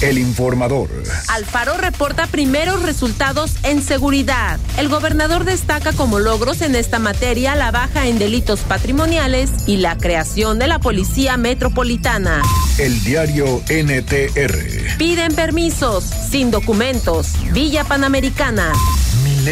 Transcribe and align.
El 0.00 0.16
informador. 0.16 0.88
Alfaro 1.26 1.76
reporta 1.76 2.28
primeros 2.28 2.84
resultados 2.84 3.56
en 3.64 3.82
seguridad. 3.82 4.60
El 4.76 4.88
gobernador 4.88 5.44
destaca 5.44 5.92
como 5.92 6.20
logros 6.20 6.62
en 6.62 6.76
esta 6.76 7.00
materia 7.00 7.56
la 7.56 7.72
baja 7.72 8.06
en 8.06 8.20
delitos 8.20 8.60
patrimoniales 8.60 9.50
y 9.66 9.78
la 9.78 9.98
creación 9.98 10.60
de 10.60 10.68
la 10.68 10.78
Policía 10.78 11.36
Metropolitana. 11.36 12.42
El 12.78 13.02
diario 13.02 13.60
NTR. 13.68 14.96
Piden 14.98 15.34
permisos, 15.34 16.04
sin 16.04 16.52
documentos. 16.52 17.32
Villa 17.52 17.82
Panamericana. 17.82 18.72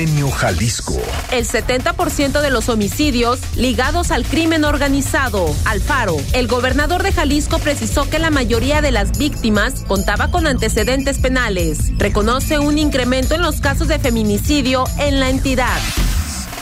Jalisco. 0.04 1.00
El 1.30 1.46
70% 1.46 2.42
de 2.42 2.50
los 2.50 2.68
homicidios 2.68 3.40
ligados 3.56 4.10
al 4.10 4.26
crimen 4.26 4.64
organizado. 4.64 5.54
Alfaro, 5.64 6.18
el 6.34 6.48
gobernador 6.48 7.02
de 7.02 7.12
Jalisco 7.12 7.58
precisó 7.58 8.08
que 8.10 8.18
la 8.18 8.30
mayoría 8.30 8.82
de 8.82 8.90
las 8.90 9.16
víctimas 9.16 9.84
contaba 9.86 10.30
con 10.30 10.46
antecedentes 10.46 11.18
penales. 11.18 11.96
Reconoce 11.96 12.58
un 12.58 12.76
incremento 12.76 13.34
en 13.34 13.40
los 13.40 13.62
casos 13.62 13.88
de 13.88 13.98
feminicidio 13.98 14.84
en 14.98 15.18
la 15.18 15.30
entidad. 15.30 15.78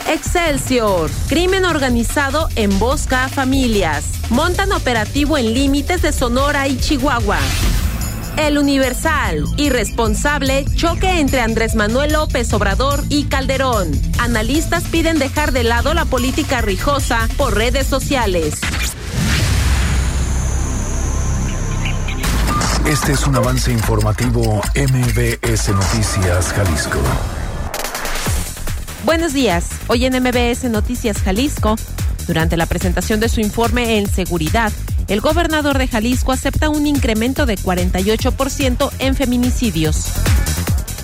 Excelsior. 0.08 1.10
Crimen 1.28 1.64
organizado 1.64 2.48
embosca 2.54 3.24
a 3.24 3.28
familias. 3.28 4.04
Montan 4.30 4.70
operativo 4.70 5.36
en 5.38 5.54
límites 5.54 6.02
de 6.02 6.12
Sonora 6.12 6.68
y 6.68 6.78
Chihuahua. 6.78 7.40
El 8.36 8.58
Universal. 8.58 9.44
Irresponsable 9.56 10.64
choque 10.74 11.20
entre 11.20 11.40
Andrés 11.40 11.74
Manuel 11.74 12.12
López 12.12 12.52
Obrador 12.52 13.02
y 13.08 13.24
Calderón. 13.24 13.90
Analistas 14.18 14.84
piden 14.84 15.18
dejar 15.18 15.52
de 15.52 15.64
lado 15.64 15.94
la 15.94 16.04
política 16.04 16.60
rijosa 16.60 17.28
por 17.36 17.54
redes 17.54 17.86
sociales. 17.86 18.60
Este 22.86 23.12
es 23.12 23.26
un 23.26 23.36
avance 23.36 23.72
informativo 23.72 24.60
MBS 24.74 25.68
Noticias 25.70 26.52
Jalisco. 26.52 26.98
Buenos 29.04 29.32
días. 29.32 29.68
Hoy 29.86 30.04
en 30.04 30.22
MBS 30.22 30.64
Noticias 30.64 31.18
Jalisco, 31.22 31.76
durante 32.26 32.56
la 32.56 32.66
presentación 32.66 33.20
de 33.20 33.28
su 33.28 33.40
informe 33.40 33.98
en 33.98 34.06
seguridad, 34.06 34.72
el 35.08 35.20
gobernador 35.20 35.78
de 35.78 35.88
Jalisco 35.88 36.32
acepta 36.32 36.68
un 36.68 36.86
incremento 36.86 37.46
de 37.46 37.56
48% 37.56 38.90
en 38.98 39.14
feminicidios. 39.14 40.06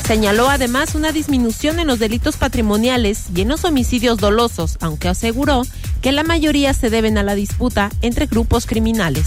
Señaló 0.07 0.49
además 0.49 0.95
una 0.95 1.13
disminución 1.13 1.79
en 1.79 1.87
los 1.87 1.99
delitos 1.99 2.37
patrimoniales 2.37 3.27
y 3.35 3.43
en 3.43 3.49
los 3.49 3.65
homicidios 3.65 4.19
dolosos, 4.19 4.77
aunque 4.81 5.09
aseguró 5.09 5.63
que 6.01 6.13
la 6.13 6.25
mayoría 6.25 6.75
se 6.75 6.91
deben 6.91 7.19
a 7.19 7.23
la 7.23 7.35
disputa 7.35 7.91
entre 8.03 8.27
grupos 8.27 8.67
criminales. 8.67 9.27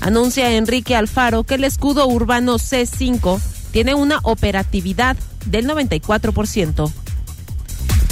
Anuncia 0.00 0.52
Enrique 0.52 0.94
Alfaro 0.94 1.44
que 1.44 1.54
el 1.54 1.64
escudo 1.64 2.06
urbano 2.06 2.56
C5 2.56 3.40
tiene 3.72 3.94
una 3.94 4.20
operatividad 4.22 5.16
del 5.46 5.66
94%. 5.66 6.92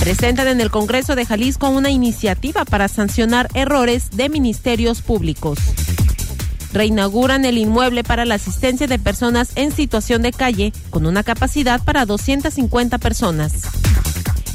Presentan 0.03 0.49
en 0.49 0.61
el 0.61 0.73
Congreso 0.73 1.15
de 1.15 1.25
Jalisco 1.25 1.69
una 1.69 1.93
iniciativa 1.93 2.65
para 2.65 2.89
sancionar 2.89 3.49
errores 3.55 4.11
de 4.11 4.29
ministerios 4.29 5.01
públicos. 5.01 5.61
Reinauguran 6.73 7.45
el 7.45 7.57
inmueble 7.57 8.03
para 8.03 8.25
la 8.25 8.35
asistencia 8.35 8.89
de 8.89 8.99
personas 8.99 9.53
en 9.55 9.71
situación 9.71 10.23
de 10.23 10.33
calle 10.33 10.73
con 10.91 11.07
una 11.07 11.23
capacidad 11.23 11.81
para 11.85 12.05
250 12.05 12.99
personas. 12.99 13.53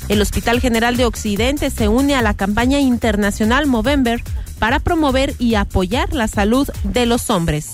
El 0.09 0.21
Hospital 0.21 0.59
General 0.59 0.97
de 0.97 1.05
Occidente 1.05 1.69
se 1.69 1.87
une 1.87 2.15
a 2.15 2.21
la 2.21 2.33
campaña 2.33 2.81
internacional 2.81 3.67
Movember 3.67 4.21
para 4.59 4.81
promover 4.81 5.33
y 5.39 5.55
apoyar 5.55 6.13
la 6.13 6.27
salud 6.27 6.67
de 6.83 7.05
los 7.05 7.30
hombres. 7.30 7.71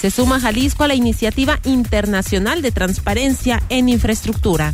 Se 0.00 0.08
suma 0.08 0.38
Jalisco 0.38 0.84
a 0.84 0.88
la 0.88 0.94
iniciativa 0.94 1.58
internacional 1.64 2.62
de 2.62 2.70
transparencia 2.70 3.60
en 3.70 3.88
infraestructura. 3.88 4.70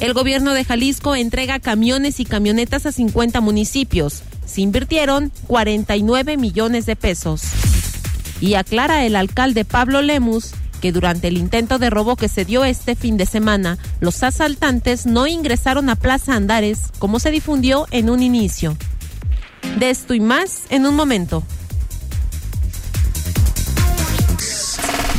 El 0.00 0.12
gobierno 0.12 0.54
de 0.54 0.64
Jalisco 0.64 1.14
entrega 1.14 1.60
camiones 1.60 2.20
y 2.20 2.24
camionetas 2.24 2.86
a 2.86 2.92
50 2.92 3.40
municipios. 3.40 4.22
Se 4.44 4.60
invirtieron 4.60 5.32
49 5.46 6.36
millones 6.36 6.86
de 6.86 6.96
pesos. 6.96 7.42
Y 8.40 8.54
aclara 8.54 9.04
el 9.04 9.16
alcalde 9.16 9.64
Pablo 9.64 10.02
Lemus 10.02 10.52
que 10.84 10.92
durante 10.92 11.28
el 11.28 11.38
intento 11.38 11.78
de 11.78 11.88
robo 11.88 12.14
que 12.14 12.28
se 12.28 12.44
dio 12.44 12.62
este 12.62 12.94
fin 12.94 13.16
de 13.16 13.24
semana, 13.24 13.78
los 14.00 14.22
asaltantes 14.22 15.06
no 15.06 15.26
ingresaron 15.26 15.88
a 15.88 15.96
Plaza 15.96 16.34
Andares 16.34 16.90
como 16.98 17.20
se 17.20 17.30
difundió 17.30 17.86
en 17.90 18.10
un 18.10 18.22
inicio. 18.22 18.76
De 19.78 19.88
esto 19.88 20.12
y 20.12 20.20
más 20.20 20.64
en 20.68 20.84
un 20.84 20.94
momento. 20.94 21.42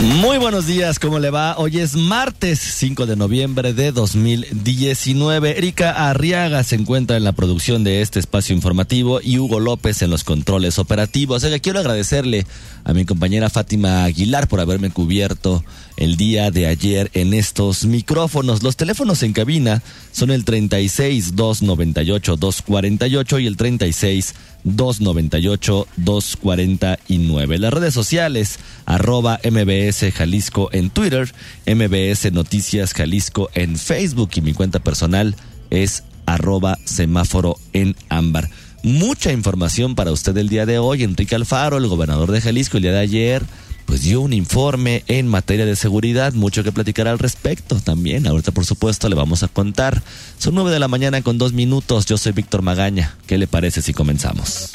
Muy 0.06 0.38
buenos 0.38 0.68
días, 0.68 1.00
¿cómo 1.00 1.18
le 1.18 1.32
va? 1.32 1.58
Hoy 1.58 1.80
es 1.80 1.96
martes 1.96 2.60
5 2.60 3.08
de 3.08 3.16
noviembre 3.16 3.74
de 3.74 3.92
2019. 3.92 5.58
Erika 5.58 6.10
Arriaga 6.10 6.64
se 6.64 6.76
encuentra 6.76 7.18
en 7.18 7.24
la 7.24 7.32
producción 7.32 7.84
de 7.84 8.04
este 8.04 8.20
espacio 8.20 8.56
informativo 8.56 9.20
y 9.20 9.40
Hugo 9.40 9.60
López 9.60 10.04
en 10.04 10.12
los 10.12 10.24
controles 10.24 10.78
operativos. 10.78 11.44
Oiga, 11.44 11.58
quiero 11.58 11.80
agradecerle 11.80 12.46
a 12.84 12.94
mi 12.94 13.06
compañera 13.06 13.50
Fátima 13.50 14.04
Aguilar 14.04 14.48
por 14.48 14.60
haberme 14.60 14.92
cubierto 14.92 15.64
el 15.98 16.18
día 16.18 16.52
de 16.52 16.68
ayer 16.68 17.10
en 17.14 17.34
estos 17.34 17.86
micrófonos. 17.86 18.64
Los 18.64 18.76
teléfonos 18.76 19.24
en 19.24 19.34
cabina 19.34 19.82
son 20.12 20.32
el 20.32 20.46
36 20.46 21.36
298 21.36 22.36
248 22.36 23.40
y 23.40 23.48
el 23.48 23.58
36 23.58 24.36
298 24.64 25.88
249. 25.98 27.58
Las 27.60 27.74
redes 27.74 27.94
sociales, 27.94 28.60
arroba 28.86 29.40
MBS 29.44 30.12
Jalisco 30.14 30.70
en 30.72 30.90
Twitter, 30.90 31.34
MBS 31.66 32.32
Noticias 32.32 32.94
Jalisco 32.94 33.50
en 33.54 33.78
Facebook 33.78 34.32
y 34.36 34.42
mi 34.42 34.54
cuenta 34.54 34.80
personal 34.80 35.36
es 35.70 36.04
arroba 36.26 36.78
semáforo 36.86 37.58
en 37.74 37.96
ámbar. 38.10 38.50
Mucha 38.84 39.32
información 39.32 39.96
para 39.96 40.12
usted 40.12 40.38
el 40.38 40.50
día 40.50 40.68
de 40.68 40.78
hoy. 40.78 41.04
Enrique 41.04 41.34
Alfaro, 41.34 41.78
el 41.78 41.88
gobernador 41.88 42.32
de 42.32 42.42
Jalisco, 42.42 42.78
el 42.78 42.84
día 42.84 42.92
de 42.92 43.00
ayer 43.00 43.44
pues 43.86 44.02
dio 44.02 44.22
un 44.22 44.34
informe 44.34 45.04
en 45.08 45.28
materia 45.28 45.66
de 45.66 45.76
seguridad, 45.76 46.34
mucho 46.34 46.64
que 46.64 46.72
platicar 46.72 47.08
al 47.08 47.20
respecto 47.20 47.80
también. 47.80 48.28
Ahorita, 48.28 48.52
por 48.52 48.66
supuesto, 48.66 49.10
le 49.10 49.16
vamos 49.16 49.44
a 49.44 49.48
contar. 49.48 50.02
Son 50.38 50.56
nueve 50.56 50.72
de 50.72 50.80
la 50.80 50.88
mañana 50.88 51.22
con 51.22 51.38
dos 51.38 51.54
minutos. 51.54 52.06
Yo 52.06 52.18
soy 52.18 52.32
Víctor 52.32 52.62
Magaña. 52.62 53.16
¿Qué 53.28 53.38
le 53.38 53.48
parece 53.48 53.82
si 53.82 53.94
comenzamos? 53.94 54.72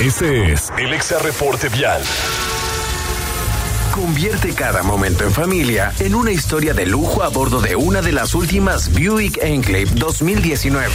Este 0.00 0.52
es 0.52 0.72
el 0.78 0.92
Exa 0.92 1.18
Reporte 1.20 1.68
Vial. 1.68 2.02
Convierte 3.94 4.52
cada 4.54 4.82
momento 4.82 5.22
en 5.24 5.30
familia 5.30 5.92
en 6.00 6.16
una 6.16 6.32
historia 6.32 6.74
de 6.74 6.84
lujo 6.84 7.22
a 7.22 7.28
bordo 7.28 7.60
de 7.60 7.76
una 7.76 8.02
de 8.02 8.10
las 8.10 8.34
últimas 8.34 8.92
Buick 8.92 9.38
Enclave 9.40 9.86
2019. 9.94 10.90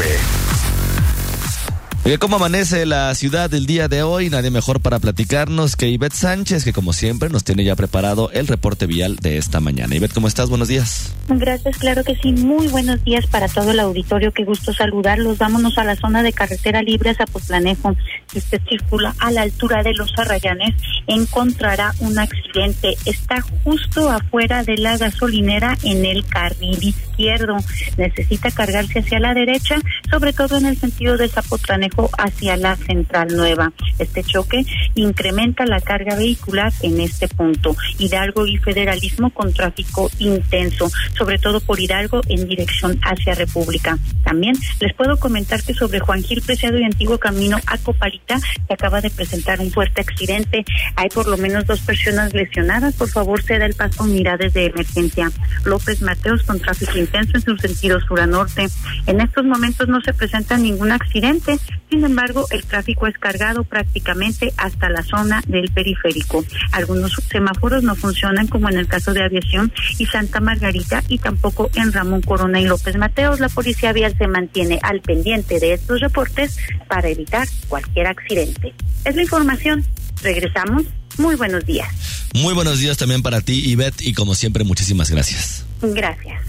¿Cómo 2.20 2.36
amanece 2.36 2.86
la 2.86 3.16
ciudad 3.16 3.50
del 3.50 3.66
día 3.66 3.88
de 3.88 4.04
hoy? 4.04 4.30
Nadie 4.30 4.52
mejor 4.52 4.82
para 4.82 5.00
platicarnos 5.00 5.76
que 5.76 5.88
Ivette 5.88 6.14
Sánchez, 6.14 6.64
que 6.64 6.74
como 6.74 6.92
siempre 6.92 7.30
nos 7.30 7.44
tiene 7.44 7.64
ya 7.64 7.76
preparado 7.76 8.30
el 8.32 8.48
reporte 8.48 8.88
vial 8.88 9.16
de 9.18 9.38
esta 9.38 9.60
mañana. 9.60 9.96
Ivette, 9.96 10.14
¿cómo 10.14 10.28
estás? 10.28 10.50
Buenos 10.50 10.68
días. 10.68 11.14
Gracias, 11.30 11.78
claro 11.78 12.04
que 12.04 12.16
sí. 12.16 12.34
Muy 12.34 12.68
buenos 12.68 13.04
días 13.04 13.26
para 13.28 13.48
todo 13.48 13.72
el 13.72 13.80
auditorio. 13.80 14.34
Qué 14.34 14.44
gusto 14.44 14.74
saludarlos. 14.74 15.38
Vámonos 15.38 15.78
a 15.78 15.84
la 15.84 15.96
zona 15.96 16.22
de 16.24 16.34
carretera 16.34 16.82
libre 16.82 17.14
a. 17.14 17.96
Si 18.32 18.40
usted 18.40 18.62
circula 18.68 19.16
a 19.20 19.32
la 19.32 19.44
altura 19.44 19.82
de 19.84 19.94
los 19.94 20.12
Arrayanes, 20.18 20.76
encontrará 21.08 21.94
un 22.00 22.20
accidente. 22.20 22.98
Está 23.06 23.42
justo 23.64 24.10
afuera 24.10 24.64
de 24.64 24.78
la 24.78 24.98
gasolinera 24.98 25.78
en 25.84 26.06
el 26.06 26.26
carril 26.26 26.94
izquierdo. 27.20 27.58
Necesita 27.98 28.50
cargarse 28.52 29.00
hacia 29.00 29.20
la 29.20 29.34
derecha, 29.34 29.76
sobre 30.10 30.32
todo 30.32 30.58
en 30.58 30.66
el 30.66 30.78
sentido 30.78 31.18
de 31.18 31.28
Zapotlanejo 31.28 32.10
hacia 32.18 32.56
la 32.56 32.76
Central 32.78 33.36
Nueva. 33.36 33.74
Este 33.98 34.24
choque 34.24 34.64
incrementa 34.96 35.66
la 35.66 35.82
carga 35.82 36.16
vehicular 36.16 36.72
en 36.82 37.02
este 37.02 37.28
punto. 37.28 37.76
Hidalgo 37.98 38.48
y 38.48 38.58
federalismo 38.58 39.32
con 39.32 39.54
tráfico 39.54 40.10
intenso, 40.20 40.90
sobre 41.18 41.38
todo 41.40 41.60
por 41.60 41.80
Hidalgo 41.80 42.22
en 42.30 42.48
dirección 42.48 42.98
hacia 43.04 43.36
República. 43.36 43.98
También 44.24 44.56
les 44.80 44.94
puedo 44.94 45.18
comentar 45.20 45.62
que 45.62 45.74
sobre 45.74 46.00
Juan 46.00 46.24
Gil 46.24 46.42
Preciado 46.42 46.80
y 46.80 46.84
Antiguo 46.84 47.18
Camino 47.18 47.58
a 47.66 47.78
Copalita 47.78 48.40
se 48.40 48.74
acaba 48.74 49.02
de 49.02 49.10
presentar 49.10 49.60
un 49.60 49.72
fuerte 49.72 50.02
accidente. 50.02 50.64
Hay 50.96 51.10
por 51.10 51.28
lo 51.28 51.38
menos 51.38 51.66
dos 51.66 51.82
personas 51.82 52.34
lesionadas. 52.34 52.96
Por 52.96 53.10
favor, 53.10 53.44
se 53.44 53.60
da 53.60 53.66
el 53.66 53.74
paso 53.74 54.04
unidades 54.04 54.54
de 54.54 54.68
emergencia. 54.68 55.32
López 55.66 56.02
Mateos 56.02 56.44
con 56.44 56.60
tráfico 56.60 56.98
intenso 56.98 57.09
en 57.18 57.42
su 57.42 57.58
sentido 57.58 58.00
sur 58.02 58.20
a 58.20 58.28
norte. 58.28 58.68
En 59.08 59.22
estos 59.22 59.46
momentos 59.46 59.88
no 59.88 60.02
se 60.02 60.14
presenta 60.14 60.58
ningún 60.58 60.92
accidente, 60.92 61.60
sin 61.90 62.06
embargo, 62.06 62.46
el 62.52 62.64
tráfico 62.66 63.08
es 63.08 63.18
cargado 63.18 63.64
prácticamente 63.64 64.54
hasta 64.58 64.90
la 64.90 65.02
zona 65.04 65.42
del 65.48 65.72
periférico. 65.72 66.46
Algunos 66.72 67.14
semáforos 67.32 67.84
no 67.84 67.96
funcionan 67.96 68.48
como 68.48 68.70
en 68.70 68.78
el 68.78 68.88
caso 68.88 69.14
de 69.14 69.24
aviación 69.24 69.72
y 69.98 70.06
Santa 70.06 70.40
Margarita 70.40 71.04
y 71.08 71.18
tampoco 71.18 71.70
en 71.74 71.92
Ramón 71.92 72.22
Corona 72.22 72.62
y 72.62 72.66
López 72.66 72.96
Mateos. 72.98 73.40
La 73.40 73.50
policía 73.50 73.92
vial 73.92 74.16
se 74.18 74.28
mantiene 74.28 74.80
al 74.84 75.02
pendiente 75.02 75.60
de 75.60 75.74
estos 75.74 76.00
reportes 76.00 76.58
para 76.88 77.10
evitar 77.10 77.48
cualquier 77.68 78.08
accidente. 78.08 78.74
Es 79.06 79.16
la 79.16 79.24
información. 79.24 79.84
Regresamos. 80.22 80.84
Muy 81.18 81.36
buenos 81.36 81.66
días. 81.66 81.90
Muy 82.34 82.54
buenos 82.54 82.80
días 82.80 82.98
también 82.98 83.22
para 83.22 83.42
ti, 83.42 83.70
Ivette, 83.72 84.02
y 84.02 84.14
como 84.14 84.36
siempre, 84.36 84.64
muchísimas 84.64 85.10
gracias. 85.10 85.66
Gracias. 85.82 86.49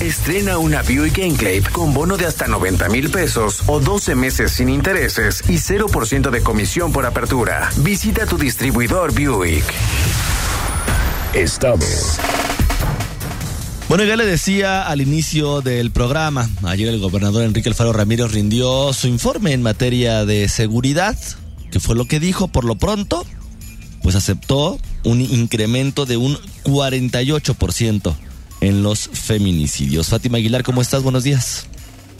Estrena 0.00 0.58
una 0.58 0.82
Buick 0.82 1.18
Enclave 1.18 1.62
con 1.70 1.94
bono 1.94 2.16
de 2.16 2.26
hasta 2.26 2.48
90 2.48 2.88
mil 2.88 3.10
pesos 3.10 3.62
o 3.66 3.78
12 3.78 4.16
meses 4.16 4.50
sin 4.50 4.68
intereses 4.68 5.44
y 5.48 5.54
0% 5.54 6.30
de 6.30 6.42
comisión 6.42 6.92
por 6.92 7.06
apertura. 7.06 7.70
Visita 7.76 8.26
tu 8.26 8.36
distribuidor 8.36 9.12
Buick. 9.14 9.64
Estado. 11.32 11.86
Bueno, 13.88 14.02
ya 14.04 14.16
le 14.16 14.26
decía 14.26 14.82
al 14.82 15.00
inicio 15.00 15.60
del 15.60 15.92
programa, 15.92 16.50
ayer 16.64 16.88
el 16.88 16.98
gobernador 16.98 17.44
Enrique 17.44 17.68
Alfaro 17.68 17.92
Ramírez 17.92 18.32
rindió 18.32 18.92
su 18.92 19.06
informe 19.06 19.52
en 19.52 19.62
materia 19.62 20.24
de 20.24 20.48
seguridad, 20.48 21.16
que 21.70 21.78
fue 21.78 21.94
lo 21.94 22.06
que 22.06 22.18
dijo 22.18 22.48
por 22.48 22.64
lo 22.64 22.74
pronto, 22.74 23.24
pues 24.02 24.16
aceptó 24.16 24.78
un 25.04 25.20
incremento 25.20 26.04
de 26.04 26.16
un 26.16 26.36
48% 26.64 28.14
en 28.64 28.82
los 28.82 29.08
feminicidios. 29.08 30.08
Fátima 30.08 30.38
Aguilar, 30.38 30.62
¿cómo 30.62 30.80
estás? 30.82 31.02
Buenos 31.02 31.24
días. 31.24 31.68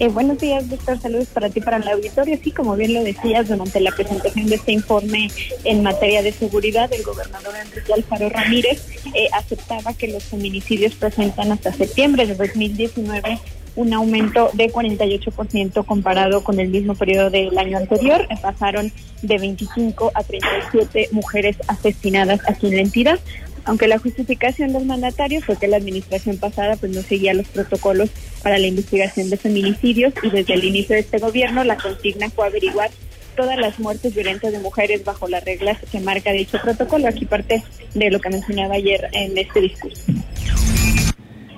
Eh, 0.00 0.08
buenos 0.08 0.38
días, 0.38 0.69
doctor. 0.69 0.99
Saludos 1.00 1.29
para 1.29 1.49
ti, 1.50 1.61
para 1.61 1.76
el 1.76 1.88
auditorio. 1.88 2.38
Sí, 2.43 2.50
como 2.50 2.75
bien 2.75 2.94
lo 2.94 3.05
decías, 3.05 3.49
durante 3.49 3.81
la 3.81 3.93
presentación 3.93 4.46
de 4.46 4.56
este 4.56 4.73
informe 4.73 5.31
en 5.62 5.82
materia 5.82 6.23
de 6.23 6.32
seguridad, 6.32 6.93
el 6.93 7.02
gobernador 7.05 7.55
Enrique 7.64 7.93
Alfaro 7.93 8.29
Ramírez 8.29 8.85
eh, 9.14 9.29
aceptaba 9.32 9.93
que 9.94 10.08
los 10.08 10.25
feminicidios 10.25 10.94
presentan 10.94 11.52
hasta 11.52 11.73
septiembre 11.73 12.26
de 12.26 12.35
2019 12.35 13.38
un 13.76 13.93
aumento 13.93 14.50
de 14.52 14.73
48% 14.73 15.85
comparado 15.85 16.44
con 16.44 16.61
el 16.61 16.69
mismo 16.69 16.94
periodo 16.94 17.31
del 17.31 17.56
año 17.58 17.76
anterior. 17.79 18.26
Pasaron 18.40 18.93
de 19.23 19.38
25 19.38 20.12
a 20.14 20.23
37 20.23 21.08
mujeres 21.12 21.56
asesinadas 21.67 22.40
aquí 22.49 22.69
en 22.69 22.76
la 22.76 22.82
entidad 22.82 23.19
aunque 23.64 23.88
la 23.88 23.99
justificación 23.99 24.72
del 24.72 24.87
mandatario 24.87 25.40
fue 25.40 25.56
que 25.56 25.69
la 25.69 25.76
administración 25.76 26.37
pasada 26.38 26.76
pues 26.76 26.93
no 26.93 27.02
seguía 27.02 27.34
los 27.34 27.49
protocolos 27.49 28.11
para 28.43 28.58
la 28.58 28.66
investigación 28.66 29.31
de 29.31 29.37
feminicidios 29.37 30.12
y 30.22 30.31
desde 30.31 30.55
el 30.55 30.64
inicio 30.64 30.94
de 30.94 31.00
este 31.00 31.19
gobierno 31.19 31.64
la 31.64 31.76
consigna 31.76 32.31
fue 32.31 32.46
averiguar 32.46 32.90
todas 33.37 33.58
las 33.58 33.78
muertes 33.78 34.14
violentas 34.14 34.52
de 34.52 34.58
mujeres 34.58 35.05
bajo 35.05 35.28
las 35.28 35.44
reglas 35.44 35.78
que 35.90 36.00
marca 36.00 36.32
dicho 36.32 36.58
protocolo. 36.62 37.08
Aquí 37.08 37.25
parte 37.25 37.62
de 37.94 38.11
lo 38.11 38.20
que 38.20 38.31
mencionaba 38.31 38.75
ayer 38.75 39.08
en 39.12 39.37
este 39.37 39.61
discurso. 39.61 40.02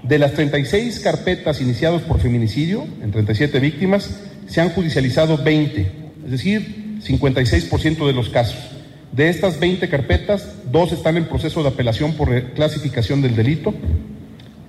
De 0.03 0.19
las 0.19 0.35
36 0.35 1.00
carpetas 1.00 1.61
iniciadas 1.61 2.03
por 2.03 2.20
feminicidio, 2.20 2.87
en 3.03 3.11
37 3.11 3.58
víctimas, 3.58 4.20
se 4.47 4.61
han 4.61 4.70
judicializado 4.70 5.38
20, 5.43 5.81
es 6.26 6.31
decir, 6.31 7.00
56% 7.03 8.06
de 8.06 8.12
los 8.12 8.31
casos. 8.31 8.75
De 9.12 9.29
estas 9.29 9.58
20 9.61 9.88
carpetas, 9.88 10.55
dos 10.70 10.93
están 10.93 11.17
en 11.17 11.26
proceso 11.26 11.62
de 11.62 11.69
apelación 11.69 12.14
por 12.14 12.31
clasificación 12.53 13.23
del 13.23 13.35
delito. 13.35 13.73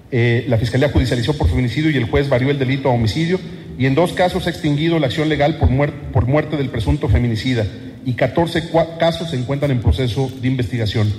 Eh, 0.09 0.45
la 0.47 0.57
Fiscalía 0.57 0.89
judicializó 0.89 1.37
por 1.37 1.49
feminicidio 1.49 1.91
y 1.91 1.97
el 1.97 2.05
juez 2.05 2.29
varió 2.29 2.49
el 2.49 2.59
delito 2.59 2.89
a 2.89 2.93
homicidio. 2.93 3.39
Y 3.77 3.85
en 3.85 3.95
dos 3.95 4.13
casos 4.13 4.47
ha 4.47 4.49
extinguido 4.49 4.99
la 4.99 5.07
acción 5.07 5.29
legal 5.29 5.57
por, 5.57 5.69
por 6.11 6.25
muerte 6.25 6.57
del 6.57 6.69
presunto 6.69 7.09
feminicida. 7.09 7.65
Y 8.05 8.13
14 8.13 8.69
casos 8.99 9.29
se 9.31 9.35
encuentran 9.35 9.71
en 9.71 9.81
proceso 9.81 10.31
de 10.41 10.47
investigación. 10.47 11.11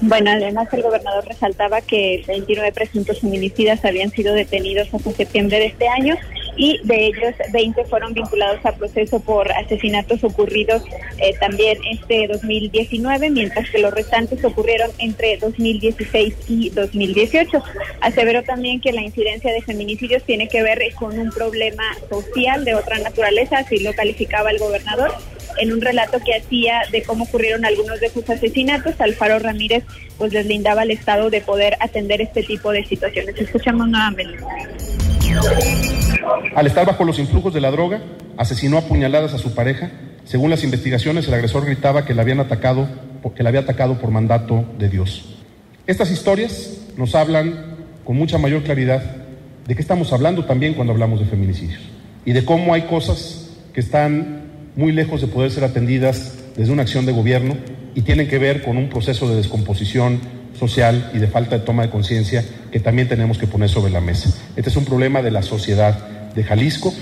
Bueno, 0.00 0.30
además 0.30 0.68
el 0.72 0.82
gobernador 0.82 1.26
resaltaba 1.26 1.80
que 1.80 2.22
29 2.26 2.72
presuntos 2.72 3.20
feminicidas 3.20 3.84
habían 3.84 4.10
sido 4.10 4.34
detenidos 4.34 4.92
hasta 4.92 5.10
septiembre 5.12 5.58
de 5.58 5.66
este 5.66 5.88
año 5.88 6.16
y 6.56 6.80
de 6.84 7.06
ellos 7.06 7.34
20 7.52 7.84
fueron 7.84 8.14
vinculados 8.14 8.64
a 8.64 8.72
proceso 8.72 9.20
por 9.20 9.50
asesinatos 9.52 10.24
ocurridos 10.24 10.82
eh, 11.18 11.34
también 11.38 11.78
este 11.90 12.26
2019, 12.28 13.30
mientras 13.30 13.68
que 13.70 13.78
los 13.78 13.92
restantes 13.92 14.44
ocurrieron 14.44 14.90
entre 14.98 15.36
2016 15.36 16.34
y 16.48 16.70
2018. 16.70 17.62
Aseveró 18.00 18.42
también 18.42 18.80
que 18.80 18.92
la 18.92 19.02
incidencia 19.02 19.52
de 19.52 19.62
feminicidios 19.62 20.22
tiene 20.24 20.48
que 20.48 20.62
ver 20.62 20.80
con 20.98 21.18
un 21.18 21.30
problema 21.30 21.84
social 22.08 22.64
de 22.64 22.74
otra 22.74 22.98
naturaleza, 22.98 23.58
así 23.58 23.78
lo 23.80 23.92
calificaba 23.94 24.50
el 24.50 24.58
gobernador 24.58 25.12
en 25.58 25.72
un 25.72 25.80
relato 25.80 26.18
que 26.24 26.34
hacía 26.34 26.82
de 26.90 27.02
cómo 27.02 27.24
ocurrieron 27.24 27.64
algunos 27.64 28.00
de 28.00 28.10
sus 28.10 28.28
asesinatos, 28.28 29.00
Alfaro 29.00 29.38
Ramírez 29.38 29.84
pues 30.18 30.32
deslindaba 30.32 30.82
al 30.82 30.90
Estado 30.90 31.30
de 31.30 31.40
poder 31.40 31.76
atender 31.80 32.20
este 32.20 32.42
tipo 32.42 32.72
de 32.72 32.84
situaciones. 32.84 33.38
Escuchamos 33.38 33.88
nuevamente. 33.88 34.38
Al 36.54 36.66
estar 36.66 36.86
bajo 36.86 37.04
los 37.04 37.18
influjos 37.18 37.52
de 37.54 37.60
la 37.60 37.70
droga, 37.70 38.00
asesinó 38.36 38.78
a 38.78 38.82
puñaladas 38.82 39.34
a 39.34 39.38
su 39.38 39.54
pareja. 39.54 39.90
Según 40.24 40.50
las 40.50 40.64
investigaciones, 40.64 41.28
el 41.28 41.34
agresor 41.34 41.64
gritaba 41.64 42.04
que 42.04 42.14
la 42.14 42.22
habían 42.22 42.40
atacado, 42.40 42.88
que 43.34 43.42
la 43.42 43.48
había 43.48 43.62
atacado 43.62 43.98
por 43.98 44.10
mandato 44.10 44.64
de 44.78 44.88
Dios. 44.88 45.36
Estas 45.86 46.10
historias 46.10 46.78
nos 46.96 47.14
hablan 47.14 47.76
con 48.04 48.16
mucha 48.16 48.38
mayor 48.38 48.62
claridad 48.62 49.02
de 49.66 49.74
qué 49.74 49.82
estamos 49.82 50.12
hablando 50.12 50.44
también 50.44 50.74
cuando 50.74 50.92
hablamos 50.92 51.20
de 51.20 51.26
feminicidios 51.26 51.80
y 52.24 52.32
de 52.32 52.44
cómo 52.44 52.72
hay 52.72 52.82
cosas 52.82 53.50
que 53.72 53.80
están 53.80 54.42
muy 54.76 54.92
lejos 54.92 55.20
de 55.20 55.26
poder 55.26 55.50
ser 55.50 55.64
atendidas 55.64 56.38
desde 56.56 56.72
una 56.72 56.82
acción 56.82 57.06
de 57.06 57.12
gobierno 57.12 57.56
y 57.94 58.02
tienen 58.02 58.28
que 58.28 58.38
ver 58.38 58.62
con 58.62 58.76
un 58.76 58.88
proceso 58.88 59.28
de 59.28 59.36
descomposición 59.36 60.20
social 60.58 61.10
y 61.14 61.18
de 61.18 61.26
falta 61.26 61.58
de 61.58 61.64
toma 61.64 61.82
de 61.82 61.90
conciencia 61.90 62.44
que 62.70 62.80
también 62.80 63.08
tenemos 63.08 63.38
que 63.38 63.46
poner 63.46 63.68
sobre 63.68 63.92
la 63.92 64.00
mesa. 64.00 64.30
Este 64.56 64.70
es 64.70 64.76
un 64.76 64.84
problema 64.84 65.22
de 65.22 65.30
la 65.30 65.42
sociedad 65.42 66.15
de 66.36 66.44
Jalisco. 66.44 66.92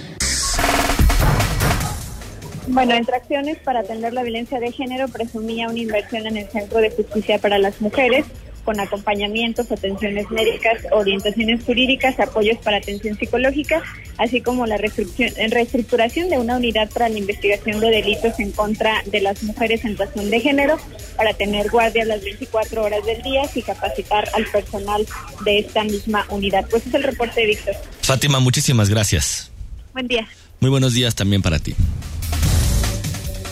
Bueno, 2.67 2.95
entre 2.95 3.17
acciones 3.17 3.59
para 3.59 3.81
atender 3.81 4.15
la 4.15 4.23
violencia 4.23 4.59
de 4.59 4.73
género 4.73 5.09
presumía 5.09 5.69
una 5.69 5.81
inversión 5.81 6.27
en 6.27 6.39
el 6.39 6.49
Centro 6.49 6.79
de 6.79 6.91
Justicia 6.91 7.39
para 7.39 7.59
las 7.59 7.81
Mujeres, 7.83 8.25
con 8.65 8.81
acompañamientos, 8.81 9.71
atenciones 9.71 10.31
médicas, 10.31 10.79
orientaciones 10.91 11.63
jurídicas, 11.65 12.19
apoyos 12.19 12.59
para 12.59 12.79
atención 12.79 13.17
psicológica, 13.17 13.83
así 14.19 14.41
como 14.41 14.67
la 14.67 14.77
reestructuración 14.77 16.31
de 16.31 16.39
una 16.39 16.57
unidad 16.57 16.91
para 16.91 17.09
la 17.09 17.19
investigación 17.19 17.81
de 17.81 17.91
delitos 17.91 18.41
en 18.41 18.53
contra 18.53 19.03
de 19.07 19.21
las 19.21 19.43
mujeres 19.43 19.85
en 19.85 19.97
razón 19.97 20.31
de 20.31 20.41
género, 20.41 20.79
para 21.17 21.35
tener 21.35 21.71
guardia 21.71 22.05
las 22.05 22.23
24 22.23 22.83
horas 22.83 23.05
del 23.05 23.23
día 23.23 23.43
y 23.55 23.63
capacitar 23.63 24.29
al 24.35 24.47
personal 24.47 25.07
de 25.45 25.59
esta 25.59 25.85
misma 25.85 26.27
unidad. 26.31 26.67
Pues 26.69 26.87
es 26.87 26.95
el 26.95 27.03
reporte 27.03 27.41
de 27.41 27.47
Víctor. 27.47 27.75
Fátima, 28.03 28.41
muchísimas 28.41 28.89
gracias. 28.89 29.51
Buen 29.93 30.09
día. 30.09 30.27
Muy 30.61 30.71
buenos 30.71 30.95
días 30.95 31.15
también 31.15 31.43
para 31.43 31.59
ti. 31.59 31.75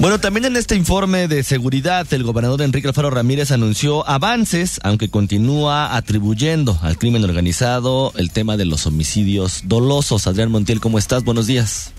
Bueno, 0.02 0.18
también 0.18 0.46
en 0.46 0.56
este 0.56 0.74
informe 0.74 1.28
de 1.28 1.44
seguridad, 1.44 2.12
el 2.12 2.24
gobernador 2.24 2.60
Enrique 2.62 2.88
Alfaro 2.88 3.08
Ramírez 3.08 3.52
anunció 3.52 4.04
avances, 4.08 4.80
aunque 4.82 5.08
continúa 5.08 5.96
atribuyendo 5.96 6.76
al 6.82 6.98
crimen 6.98 7.22
organizado 7.22 8.12
el 8.16 8.32
tema 8.32 8.56
de 8.56 8.64
los 8.64 8.84
homicidios 8.84 9.62
dolosos. 9.66 10.26
Adrián 10.26 10.50
Montiel, 10.50 10.80
¿cómo 10.80 10.98
estás? 10.98 11.22
Buenos 11.22 11.46
días. 11.46 11.92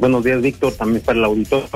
Buenos 0.00 0.24
días, 0.24 0.42
Víctor, 0.42 0.72
también 0.72 1.04
para 1.04 1.20
el 1.20 1.24
auditor. 1.24 1.68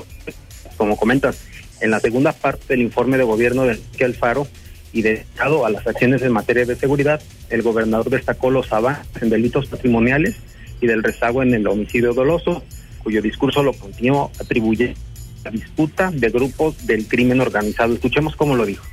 Como 0.76 0.96
comentas, 0.96 1.38
en 1.80 1.92
la 1.92 2.00
segunda 2.00 2.32
parte 2.32 2.64
del 2.70 2.82
informe 2.82 3.16
de 3.16 3.22
gobierno 3.22 3.62
de 3.62 3.74
Enrique 3.74 4.04
Alfaro 4.04 4.48
y 4.92 5.02
dedicado 5.02 5.64
a 5.66 5.70
las 5.70 5.86
acciones 5.86 6.20
en 6.22 6.32
materia 6.32 6.64
de 6.64 6.74
seguridad, 6.74 7.22
el 7.48 7.62
gobernador 7.62 8.10
destacó 8.10 8.50
los 8.50 8.72
avances 8.72 9.22
en 9.22 9.30
delitos 9.30 9.68
patrimoniales 9.68 10.34
y 10.80 10.88
del 10.88 11.04
rezago 11.04 11.44
en 11.44 11.54
el 11.54 11.64
homicidio 11.68 12.12
doloso, 12.12 12.64
cuyo 13.04 13.22
discurso 13.22 13.62
lo 13.62 13.72
continuó 13.72 14.32
atribuye 14.40 14.96
la 15.44 15.50
disputa 15.50 16.10
de 16.10 16.30
grupos 16.30 16.86
del 16.86 17.06
crimen 17.06 17.40
organizado. 17.40 17.94
Escuchemos 17.94 18.36
cómo 18.36 18.56
lo 18.56 18.66
dijo. 18.66 18.84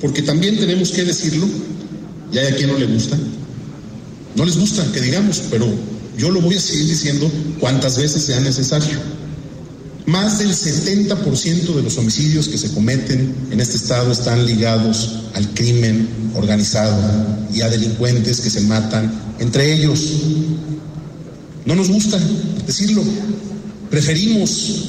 Porque 0.00 0.22
también 0.22 0.58
tenemos 0.58 0.90
que 0.90 1.04
decirlo, 1.04 1.48
y 2.32 2.38
hay 2.38 2.46
a 2.52 2.56
quien 2.56 2.68
no 2.68 2.78
le 2.78 2.86
gusta, 2.86 3.18
no 4.36 4.44
les 4.44 4.56
gusta 4.56 4.90
que 4.92 5.00
digamos, 5.00 5.42
pero 5.50 5.66
yo 6.16 6.30
lo 6.30 6.40
voy 6.40 6.56
a 6.56 6.60
seguir 6.60 6.86
diciendo 6.86 7.30
cuantas 7.58 7.98
veces 7.98 8.24
sea 8.24 8.40
necesario. 8.40 8.98
Más 10.06 10.38
del 10.38 10.50
70% 10.50 11.74
de 11.74 11.82
los 11.82 11.98
homicidios 11.98 12.48
que 12.48 12.56
se 12.56 12.72
cometen 12.72 13.34
en 13.50 13.60
este 13.60 13.76
estado 13.76 14.10
están 14.10 14.46
ligados 14.46 15.24
al 15.34 15.52
crimen 15.54 16.08
organizado 16.34 16.96
y 17.52 17.60
a 17.60 17.68
delincuentes 17.68 18.40
que 18.40 18.48
se 18.48 18.62
matan 18.62 19.12
entre 19.38 19.74
ellos. 19.74 20.12
No 21.66 21.74
nos 21.74 21.88
gusta 21.88 22.18
decirlo. 22.66 23.02
Preferimos 23.90 24.88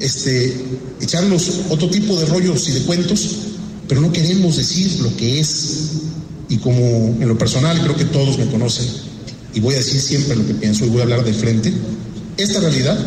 este, 0.00 0.54
echarnos 1.00 1.62
otro 1.70 1.88
tipo 1.90 2.18
de 2.18 2.26
rollos 2.26 2.68
y 2.68 2.72
de 2.72 2.80
cuentos, 2.82 3.36
pero 3.88 4.00
no 4.00 4.12
queremos 4.12 4.56
decir 4.56 5.00
lo 5.00 5.14
que 5.16 5.40
es. 5.40 5.92
Y 6.48 6.56
como 6.58 6.80
en 6.80 7.28
lo 7.28 7.36
personal 7.36 7.78
creo 7.82 7.94
que 7.94 8.06
todos 8.06 8.38
me 8.38 8.46
conocen 8.46 8.86
y 9.52 9.60
voy 9.60 9.74
a 9.74 9.78
decir 9.78 10.00
siempre 10.00 10.36
lo 10.36 10.46
que 10.46 10.54
pienso 10.54 10.86
y 10.86 10.88
voy 10.88 11.00
a 11.00 11.02
hablar 11.02 11.24
de 11.24 11.34
frente, 11.34 11.72
esta 12.38 12.60
realidad 12.60 12.98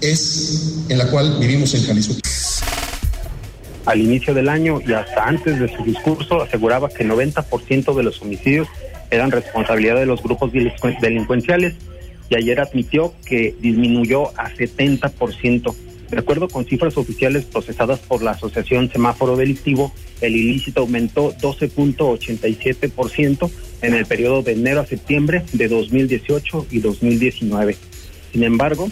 es 0.00 0.84
en 0.88 0.98
la 0.98 1.06
cual 1.08 1.36
vivimos 1.38 1.74
en 1.74 1.84
Jalisco. 1.84 2.14
Al 3.84 4.00
inicio 4.00 4.32
del 4.32 4.48
año 4.48 4.80
y 4.86 4.92
hasta 4.92 5.24
antes 5.24 5.58
de 5.58 5.68
su 5.76 5.84
discurso 5.84 6.40
aseguraba 6.40 6.88
que 6.88 7.04
90% 7.04 7.94
de 7.94 8.02
los 8.02 8.22
homicidios 8.22 8.68
eran 9.10 9.30
responsabilidad 9.30 9.96
de 9.96 10.06
los 10.06 10.22
grupos 10.22 10.50
delincuenciales 10.52 11.74
y 12.32 12.34
ayer 12.34 12.60
admitió 12.60 13.12
que 13.26 13.54
disminuyó 13.60 14.28
a 14.38 14.50
70%. 14.50 15.74
De 16.10 16.18
acuerdo 16.18 16.48
con 16.48 16.64
cifras 16.64 16.96
oficiales 16.96 17.44
procesadas 17.44 17.98
por 18.00 18.22
la 18.22 18.30
Asociación 18.30 18.90
Semáforo 18.90 19.36
Delictivo, 19.36 19.92
el 20.22 20.34
ilícito 20.34 20.80
aumentó 20.80 21.34
12.87% 21.34 23.50
en 23.82 23.94
el 23.94 24.06
periodo 24.06 24.42
de 24.42 24.52
enero 24.52 24.80
a 24.80 24.86
septiembre 24.86 25.44
de 25.52 25.68
2018 25.68 26.68
y 26.70 26.80
2019. 26.80 27.76
Sin 28.32 28.44
embargo, 28.44 28.88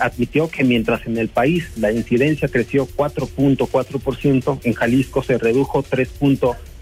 admitió 0.00 0.50
que 0.50 0.62
mientras 0.62 1.06
en 1.06 1.16
el 1.16 1.28
país 1.28 1.70
la 1.76 1.90
incidencia 1.90 2.48
creció 2.48 2.86
4.4%, 2.86 4.60
en 4.62 4.74
Jalisco 4.74 5.22
se 5.22 5.38
redujo 5.38 5.82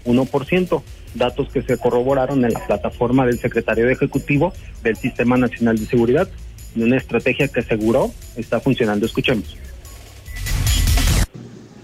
3.1%, 0.07 0.81
datos 1.15 1.49
que 1.49 1.61
se 1.61 1.77
corroboraron 1.77 2.43
en 2.45 2.53
la 2.53 2.65
plataforma 2.65 3.25
del 3.25 3.39
secretario 3.39 3.89
ejecutivo 3.89 4.53
del 4.83 4.95
Sistema 4.95 5.37
Nacional 5.37 5.77
de 5.77 5.85
Seguridad, 5.85 6.29
de 6.75 6.83
una 6.83 6.97
estrategia 6.97 7.47
que 7.47 7.59
aseguró 7.59 8.11
está 8.35 8.59
funcionando. 8.59 9.05
Escuchemos. 9.05 9.57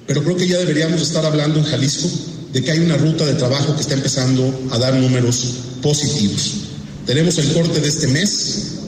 Pero 0.08 0.24
creo 0.24 0.36
que 0.36 0.48
ya 0.48 0.58
deberíamos 0.60 1.02
estar 1.02 1.26
hablando 1.26 1.60
en 1.60 1.66
Jalisco 1.66 2.10
de 2.52 2.64
que 2.64 2.72
hay 2.72 2.80
una 2.80 2.98
ruta 2.98 3.26
de 3.26 3.34
trabajo 3.34 3.76
que 3.76 3.82
está 3.82 3.96
empezando 3.96 4.70
a 4.72 4.78
dar 4.78 4.94
números 4.94 5.78
positivos. 5.82 6.70
Tenemos 7.06 7.38
el 7.40 7.54
corte 7.54 7.80
de 7.80 7.88
este 7.88 8.08
mes. 8.08 8.80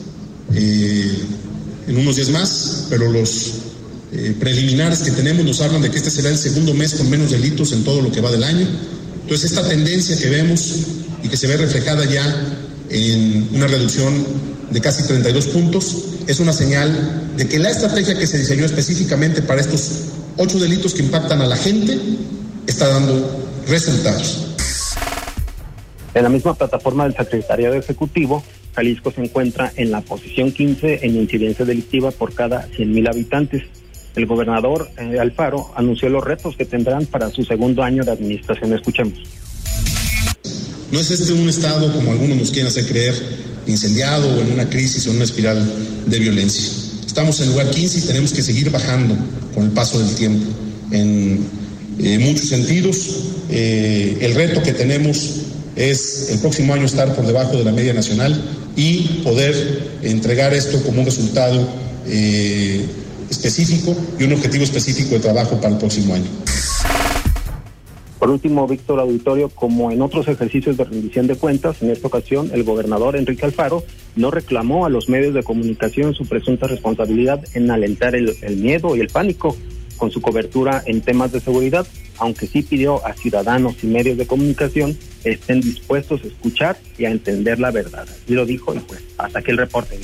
Eh, 0.54 1.18
en 1.88 1.96
unos 1.98 2.16
días 2.16 2.30
más, 2.30 2.86
pero 2.90 3.10
los 3.10 3.52
eh, 4.12 4.34
preliminares 4.38 5.00
que 5.00 5.10
tenemos 5.10 5.44
nos 5.44 5.60
hablan 5.60 5.82
de 5.82 5.90
que 5.90 5.98
este 5.98 6.10
será 6.10 6.30
el 6.30 6.38
segundo 6.38 6.74
mes 6.74 6.94
con 6.94 7.08
menos 7.08 7.30
delitos 7.30 7.72
en 7.72 7.84
todo 7.84 8.00
lo 8.02 8.10
que 8.10 8.20
va 8.20 8.30
del 8.30 8.44
año. 8.44 8.66
Entonces, 9.26 9.50
esta 9.50 9.68
tendencia 9.68 10.16
que 10.16 10.30
vemos 10.30 10.76
y 11.20 11.28
que 11.28 11.36
se 11.36 11.48
ve 11.48 11.56
reflejada 11.56 12.04
ya 12.04 12.22
en 12.90 13.48
una 13.52 13.66
reducción 13.66 14.24
de 14.70 14.80
casi 14.80 15.02
32 15.02 15.46
puntos 15.48 15.96
es 16.28 16.38
una 16.38 16.52
señal 16.52 17.32
de 17.36 17.48
que 17.48 17.58
la 17.58 17.70
estrategia 17.70 18.16
que 18.16 18.28
se 18.28 18.38
diseñó 18.38 18.64
específicamente 18.64 19.42
para 19.42 19.60
estos 19.60 20.02
ocho 20.36 20.60
delitos 20.60 20.94
que 20.94 21.02
impactan 21.02 21.40
a 21.40 21.46
la 21.46 21.56
gente 21.56 21.98
está 22.68 22.86
dando 22.86 23.48
resultados. 23.66 24.46
En 26.14 26.22
la 26.22 26.28
misma 26.28 26.54
plataforma 26.54 27.02
del 27.02 27.16
Secretariado 27.16 27.74
Ejecutivo, 27.74 28.44
Jalisco 28.76 29.10
se 29.10 29.24
encuentra 29.24 29.72
en 29.74 29.90
la 29.90 30.02
posición 30.02 30.52
15 30.52 31.00
en 31.04 31.16
incidencia 31.16 31.64
delictiva 31.64 32.12
por 32.12 32.32
cada 32.32 32.68
100.000 32.68 33.10
habitantes. 33.10 33.64
El 34.16 34.24
gobernador 34.24 34.88
eh, 34.96 35.18
Alfaro 35.20 35.70
anunció 35.76 36.08
los 36.08 36.24
retos 36.24 36.56
que 36.56 36.64
tendrán 36.64 37.04
para 37.04 37.30
su 37.30 37.44
segundo 37.44 37.82
año 37.82 38.02
de 38.02 38.12
administración. 38.12 38.72
Escuchemos. 38.72 39.12
No 40.90 40.98
es 40.98 41.10
este 41.10 41.34
un 41.34 41.48
estado, 41.48 41.92
como 41.92 42.12
algunos 42.12 42.36
nos 42.38 42.50
quieren 42.50 42.68
hacer 42.68 42.86
creer, 42.86 43.14
incendiado 43.66 44.26
o 44.34 44.40
en 44.40 44.52
una 44.52 44.70
crisis 44.70 45.06
o 45.06 45.10
en 45.10 45.16
una 45.16 45.26
espiral 45.26 45.70
de 46.06 46.18
violencia. 46.18 46.72
Estamos 47.06 47.40
en 47.40 47.50
lugar 47.50 47.68
15 47.68 47.98
y 47.98 48.02
tenemos 48.02 48.32
que 48.32 48.42
seguir 48.42 48.70
bajando 48.70 49.14
con 49.54 49.64
el 49.64 49.70
paso 49.72 49.98
del 49.98 50.14
tiempo. 50.14 50.46
En 50.92 51.46
eh, 51.98 52.18
muchos 52.18 52.48
sentidos, 52.48 52.96
eh, 53.50 54.16
el 54.22 54.34
reto 54.34 54.62
que 54.62 54.72
tenemos 54.72 55.42
es 55.76 56.30
el 56.30 56.38
próximo 56.38 56.72
año 56.72 56.86
estar 56.86 57.14
por 57.14 57.26
debajo 57.26 57.58
de 57.58 57.64
la 57.64 57.72
media 57.72 57.92
nacional 57.92 58.40
y 58.76 59.20
poder 59.24 59.98
entregar 60.02 60.54
esto 60.54 60.82
como 60.82 61.00
un 61.00 61.06
resultado 61.06 61.68
específico 63.30 63.96
y 64.18 64.24
un 64.24 64.32
objetivo 64.32 64.64
específico 64.64 65.10
de 65.10 65.20
trabajo 65.20 65.56
para 65.56 65.74
el 65.74 65.78
próximo 65.78 66.14
año. 66.14 66.26
Por 68.18 68.30
último, 68.30 68.66
Víctor 68.66 68.98
Auditorio, 68.98 69.50
como 69.50 69.90
en 69.90 70.00
otros 70.00 70.26
ejercicios 70.28 70.76
de 70.76 70.84
rendición 70.84 71.26
de 71.26 71.36
cuentas, 71.36 71.76
en 71.82 71.90
esta 71.90 72.06
ocasión 72.06 72.50
el 72.54 72.64
gobernador 72.64 73.14
Enrique 73.14 73.44
Alfaro 73.44 73.84
no 74.16 74.30
reclamó 74.30 74.86
a 74.86 74.88
los 74.88 75.08
medios 75.08 75.34
de 75.34 75.42
comunicación 75.42 76.14
su 76.14 76.26
presunta 76.26 76.66
responsabilidad 76.66 77.44
en 77.54 77.70
alentar 77.70 78.14
el, 78.14 78.34
el 78.40 78.56
miedo 78.56 78.96
y 78.96 79.00
el 79.00 79.08
pánico 79.08 79.56
con 79.96 80.10
su 80.10 80.20
cobertura 80.20 80.82
en 80.86 81.02
temas 81.02 81.32
de 81.32 81.40
seguridad, 81.40 81.86
aunque 82.18 82.46
sí 82.46 82.62
pidió 82.62 83.04
a 83.06 83.12
ciudadanos 83.14 83.76
y 83.82 83.86
medios 83.86 84.16
de 84.16 84.26
comunicación 84.26 84.96
estén 85.24 85.60
dispuestos 85.60 86.22
a 86.24 86.26
escuchar 86.26 86.78
y 86.98 87.04
a 87.04 87.10
entender 87.10 87.58
la 87.58 87.70
verdad. 87.70 88.06
Y 88.26 88.34
lo 88.34 88.46
dijo 88.46 88.74
y 88.74 88.78
pues 88.80 89.02
hasta 89.18 89.40
aquí 89.40 89.50
el 89.50 89.58
reporte. 89.58 89.98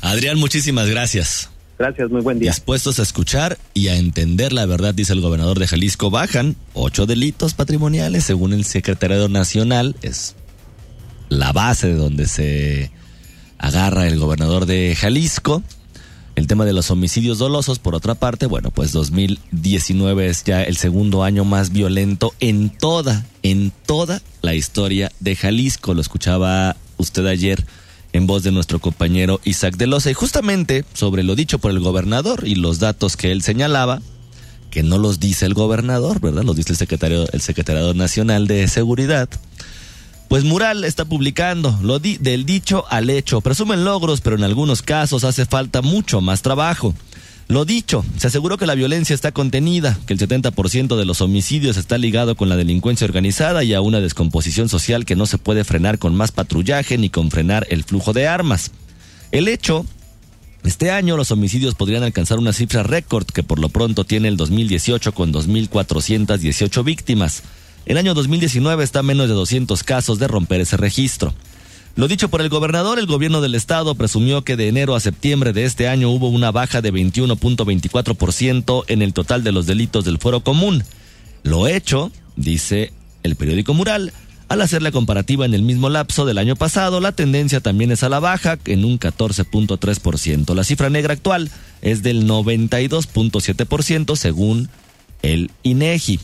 Adrián, 0.00 0.38
muchísimas 0.38 0.88
gracias. 0.88 1.50
Gracias, 1.80 2.10
muy 2.10 2.20
buen 2.20 2.38
día. 2.38 2.50
Dispuestos 2.50 2.98
a 2.98 3.02
escuchar 3.02 3.56
y 3.72 3.88
a 3.88 3.96
entender 3.96 4.52
la 4.52 4.66
verdad, 4.66 4.92
dice 4.92 5.14
el 5.14 5.22
gobernador 5.22 5.58
de 5.58 5.66
Jalisco. 5.66 6.10
Bajan 6.10 6.54
ocho 6.74 7.06
delitos 7.06 7.54
patrimoniales, 7.54 8.24
según 8.24 8.52
el 8.52 8.66
secretario 8.66 9.30
nacional. 9.30 9.96
Es 10.02 10.36
la 11.30 11.52
base 11.52 11.86
de 11.86 11.94
donde 11.94 12.26
se 12.26 12.90
agarra 13.56 14.06
el 14.06 14.18
gobernador 14.18 14.66
de 14.66 14.94
Jalisco. 14.94 15.62
El 16.36 16.46
tema 16.48 16.66
de 16.66 16.74
los 16.74 16.90
homicidios 16.90 17.38
dolosos, 17.38 17.78
por 17.78 17.94
otra 17.94 18.14
parte, 18.14 18.44
bueno, 18.44 18.70
pues 18.70 18.92
2019 18.92 20.26
es 20.26 20.44
ya 20.44 20.62
el 20.62 20.76
segundo 20.76 21.24
año 21.24 21.46
más 21.46 21.72
violento 21.72 22.34
en 22.40 22.68
toda, 22.68 23.24
en 23.42 23.72
toda 23.86 24.20
la 24.42 24.54
historia 24.54 25.10
de 25.18 25.34
Jalisco. 25.34 25.94
Lo 25.94 26.02
escuchaba 26.02 26.76
usted 26.98 27.24
ayer 27.24 27.64
en 28.12 28.26
voz 28.26 28.42
de 28.42 28.52
nuestro 28.52 28.78
compañero 28.78 29.40
Isaac 29.44 29.76
de 29.76 29.86
Loza. 29.86 30.10
Y 30.10 30.14
justamente 30.14 30.84
sobre 30.94 31.22
lo 31.22 31.34
dicho 31.34 31.58
por 31.58 31.70
el 31.70 31.80
gobernador 31.80 32.46
y 32.46 32.54
los 32.54 32.78
datos 32.78 33.16
que 33.16 33.32
él 33.32 33.42
señalaba, 33.42 34.00
que 34.70 34.82
no 34.82 34.98
los 34.98 35.20
dice 35.20 35.46
el 35.46 35.54
gobernador, 35.54 36.20
¿verdad? 36.20 36.44
Los 36.44 36.56
dice 36.56 36.72
el 36.72 36.78
secretario, 36.78 37.26
el 37.32 37.40
secretario 37.40 37.92
nacional 37.94 38.46
de 38.46 38.68
seguridad. 38.68 39.28
Pues 40.28 40.44
Mural 40.44 40.84
está 40.84 41.04
publicando 41.04 41.76
lo 41.82 41.98
del 41.98 42.46
dicho 42.46 42.84
al 42.88 43.10
hecho. 43.10 43.40
Presumen 43.40 43.84
logros, 43.84 44.20
pero 44.20 44.36
en 44.36 44.44
algunos 44.44 44.80
casos 44.80 45.24
hace 45.24 45.44
falta 45.44 45.82
mucho 45.82 46.20
más 46.20 46.42
trabajo. 46.42 46.94
Lo 47.50 47.64
dicho, 47.64 48.04
se 48.16 48.28
aseguró 48.28 48.58
que 48.58 48.66
la 48.66 48.76
violencia 48.76 49.12
está 49.12 49.32
contenida, 49.32 49.98
que 50.06 50.12
el 50.12 50.20
70% 50.20 50.96
de 50.96 51.04
los 51.04 51.20
homicidios 51.20 51.76
está 51.76 51.98
ligado 51.98 52.36
con 52.36 52.48
la 52.48 52.54
delincuencia 52.54 53.04
organizada 53.04 53.64
y 53.64 53.74
a 53.74 53.80
una 53.80 54.00
descomposición 54.00 54.68
social 54.68 55.04
que 55.04 55.16
no 55.16 55.26
se 55.26 55.36
puede 55.36 55.64
frenar 55.64 55.98
con 55.98 56.14
más 56.14 56.30
patrullaje 56.30 56.96
ni 56.96 57.10
con 57.10 57.28
frenar 57.28 57.66
el 57.68 57.82
flujo 57.82 58.12
de 58.12 58.28
armas. 58.28 58.70
El 59.32 59.48
hecho, 59.48 59.84
este 60.62 60.92
año 60.92 61.16
los 61.16 61.32
homicidios 61.32 61.74
podrían 61.74 62.04
alcanzar 62.04 62.38
una 62.38 62.52
cifra 62.52 62.84
récord 62.84 63.26
que 63.26 63.42
por 63.42 63.58
lo 63.58 63.68
pronto 63.68 64.04
tiene 64.04 64.28
el 64.28 64.36
2018 64.36 65.10
con 65.12 65.32
2.418 65.32 66.84
víctimas. 66.84 67.42
El 67.84 67.96
año 67.96 68.14
2019 68.14 68.84
está 68.84 69.00
a 69.00 69.02
menos 69.02 69.26
de 69.26 69.34
200 69.34 69.82
casos 69.82 70.20
de 70.20 70.28
romper 70.28 70.60
ese 70.60 70.76
registro. 70.76 71.34
Lo 71.96 72.08
dicho 72.08 72.28
por 72.28 72.40
el 72.40 72.48
gobernador, 72.48 72.98
el 72.98 73.06
gobierno 73.06 73.40
del 73.40 73.54
estado 73.54 73.94
presumió 73.94 74.42
que 74.42 74.56
de 74.56 74.68
enero 74.68 74.94
a 74.94 75.00
septiembre 75.00 75.52
de 75.52 75.64
este 75.64 75.88
año 75.88 76.10
hubo 76.10 76.28
una 76.28 76.50
baja 76.52 76.80
de 76.80 76.92
21.24% 76.92 78.84
en 78.88 79.02
el 79.02 79.12
total 79.12 79.42
de 79.42 79.52
los 79.52 79.66
delitos 79.66 80.04
del 80.04 80.18
fuero 80.18 80.40
común. 80.40 80.84
Lo 81.42 81.66
hecho, 81.66 82.12
dice 82.36 82.92
el 83.22 83.36
periódico 83.36 83.74
Mural, 83.74 84.12
al 84.48 84.62
hacer 84.62 84.82
la 84.82 84.90
comparativa 84.90 85.46
en 85.46 85.54
el 85.54 85.62
mismo 85.62 85.88
lapso 85.88 86.26
del 86.26 86.38
año 86.38 86.56
pasado, 86.56 87.00
la 87.00 87.12
tendencia 87.12 87.60
también 87.60 87.92
es 87.92 88.02
a 88.02 88.08
la 88.08 88.18
baja 88.18 88.58
en 88.64 88.84
un 88.84 88.98
14.3%. 88.98 90.54
La 90.54 90.64
cifra 90.64 90.90
negra 90.90 91.12
actual 91.12 91.50
es 91.82 92.02
del 92.02 92.26
92.7% 92.26 94.16
según 94.16 94.68
el 95.22 95.52
INEGI. 95.62 96.18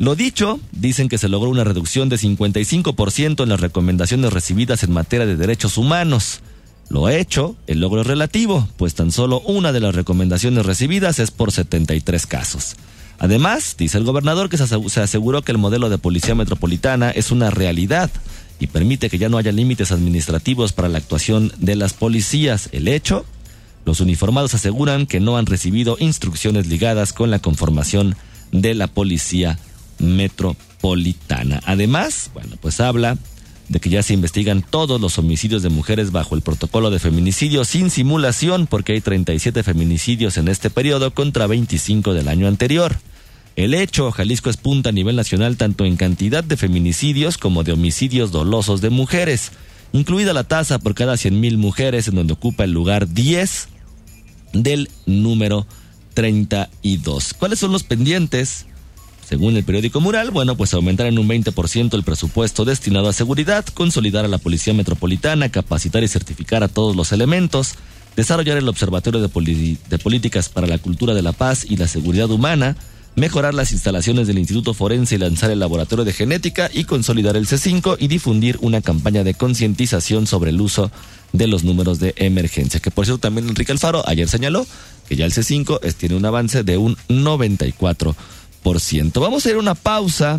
Lo 0.00 0.16
dicho, 0.16 0.58
dicen 0.72 1.10
que 1.10 1.18
se 1.18 1.28
logró 1.28 1.50
una 1.50 1.62
reducción 1.62 2.08
de 2.08 2.16
55% 2.16 3.42
en 3.42 3.48
las 3.50 3.60
recomendaciones 3.60 4.32
recibidas 4.32 4.82
en 4.82 4.92
materia 4.92 5.26
de 5.26 5.36
derechos 5.36 5.76
humanos. 5.76 6.40
Lo 6.88 7.10
hecho, 7.10 7.54
el 7.66 7.80
logro 7.80 8.00
es 8.00 8.06
relativo, 8.06 8.66
pues 8.78 8.94
tan 8.94 9.12
solo 9.12 9.40
una 9.40 9.72
de 9.72 9.80
las 9.80 9.94
recomendaciones 9.94 10.64
recibidas 10.64 11.18
es 11.18 11.30
por 11.30 11.52
73 11.52 12.26
casos. 12.26 12.76
Además, 13.18 13.76
dice 13.76 13.98
el 13.98 14.04
gobernador 14.04 14.48
que 14.48 14.56
se 14.56 15.00
aseguró 15.02 15.42
que 15.42 15.52
el 15.52 15.58
modelo 15.58 15.90
de 15.90 15.98
policía 15.98 16.34
metropolitana 16.34 17.10
es 17.10 17.30
una 17.30 17.50
realidad 17.50 18.10
y 18.58 18.68
permite 18.68 19.10
que 19.10 19.18
ya 19.18 19.28
no 19.28 19.36
haya 19.36 19.52
límites 19.52 19.92
administrativos 19.92 20.72
para 20.72 20.88
la 20.88 20.96
actuación 20.96 21.52
de 21.58 21.76
las 21.76 21.92
policías. 21.92 22.70
El 22.72 22.88
hecho, 22.88 23.26
los 23.84 24.00
uniformados 24.00 24.54
aseguran 24.54 25.04
que 25.04 25.20
no 25.20 25.36
han 25.36 25.44
recibido 25.44 25.98
instrucciones 26.00 26.68
ligadas 26.68 27.12
con 27.12 27.30
la 27.30 27.40
conformación 27.40 28.16
de 28.50 28.74
la 28.74 28.86
policía 28.86 29.58
metropolitana. 30.00 31.60
Además, 31.64 32.30
bueno, 32.34 32.56
pues 32.60 32.80
habla 32.80 33.16
de 33.68 33.78
que 33.78 33.88
ya 33.88 34.02
se 34.02 34.14
investigan 34.14 34.62
todos 34.68 35.00
los 35.00 35.16
homicidios 35.18 35.62
de 35.62 35.68
mujeres 35.68 36.10
bajo 36.10 36.34
el 36.34 36.42
protocolo 36.42 36.90
de 36.90 36.98
feminicidio 36.98 37.64
sin 37.64 37.90
simulación, 37.90 38.66
porque 38.66 38.94
hay 38.94 39.00
37 39.00 39.62
feminicidios 39.62 40.36
en 40.38 40.48
este 40.48 40.70
periodo 40.70 41.14
contra 41.14 41.46
25 41.46 42.12
del 42.12 42.28
año 42.28 42.48
anterior. 42.48 42.96
El 43.54 43.74
hecho, 43.74 44.10
Jalisco 44.10 44.50
es 44.50 44.56
punta 44.56 44.88
a 44.88 44.92
nivel 44.92 45.14
nacional 45.14 45.56
tanto 45.56 45.84
en 45.84 45.96
cantidad 45.96 46.42
de 46.42 46.56
feminicidios 46.56 47.38
como 47.38 47.62
de 47.62 47.72
homicidios 47.72 48.32
dolosos 48.32 48.80
de 48.80 48.90
mujeres, 48.90 49.52
incluida 49.92 50.32
la 50.32 50.44
tasa 50.44 50.80
por 50.80 50.94
cada 50.94 51.14
100.000 51.14 51.56
mujeres 51.56 52.08
en 52.08 52.16
donde 52.16 52.32
ocupa 52.32 52.64
el 52.64 52.72
lugar 52.72 53.08
10 53.08 53.68
del 54.52 54.90
número 55.06 55.66
32. 56.14 57.34
¿Cuáles 57.34 57.60
son 57.60 57.70
los 57.70 57.84
pendientes? 57.84 58.66
Según 59.30 59.56
el 59.56 59.62
periódico 59.62 60.00
Mural, 60.00 60.32
bueno, 60.32 60.56
pues 60.56 60.74
aumentar 60.74 61.06
en 61.06 61.16
un 61.16 61.28
20% 61.28 61.94
el 61.94 62.02
presupuesto 62.02 62.64
destinado 62.64 63.08
a 63.08 63.12
seguridad, 63.12 63.64
consolidar 63.64 64.24
a 64.24 64.28
la 64.28 64.38
Policía 64.38 64.74
Metropolitana, 64.74 65.50
capacitar 65.50 66.02
y 66.02 66.08
certificar 66.08 66.64
a 66.64 66.68
todos 66.68 66.96
los 66.96 67.12
elementos, 67.12 67.76
desarrollar 68.16 68.58
el 68.58 68.68
Observatorio 68.68 69.20
de, 69.20 69.28
Políticas 69.98 70.48
para 70.48 70.66
la 70.66 70.78
Cultura 70.78 71.14
de 71.14 71.22
la 71.22 71.30
Paz 71.30 71.64
y 71.64 71.76
la 71.76 71.86
Seguridad 71.86 72.28
Humana, 72.28 72.76
mejorar 73.14 73.54
las 73.54 73.70
instalaciones 73.70 74.26
del 74.26 74.40
Instituto 74.40 74.74
Forense 74.74 75.14
y 75.14 75.18
lanzar 75.18 75.52
el 75.52 75.60
Laboratorio 75.60 76.04
de 76.04 76.12
Genética 76.12 76.68
y 76.74 76.82
consolidar 76.82 77.36
el 77.36 77.46
C5 77.46 77.98
y 78.00 78.08
difundir 78.08 78.58
una 78.62 78.80
campaña 78.80 79.22
de 79.22 79.34
concientización 79.34 80.26
sobre 80.26 80.50
el 80.50 80.60
uso 80.60 80.90
de 81.32 81.46
los 81.46 81.62
números 81.62 82.00
de 82.00 82.14
emergencia. 82.16 82.80
Que 82.80 82.90
por 82.90 83.04
cierto 83.04 83.20
también 83.20 83.48
Enrique 83.48 83.70
Alfaro 83.70 84.02
ayer 84.08 84.28
señaló 84.28 84.66
que 85.08 85.14
ya 85.14 85.24
el 85.24 85.32
C5 85.32 85.94
tiene 85.94 86.16
un 86.16 86.24
avance 86.24 86.64
de 86.64 86.78
un 86.78 86.96
94%. 87.08 88.16
Vamos 89.20 89.46
a 89.46 89.50
ir 89.50 89.56
a 89.56 89.58
una 89.58 89.74
pausa. 89.74 90.38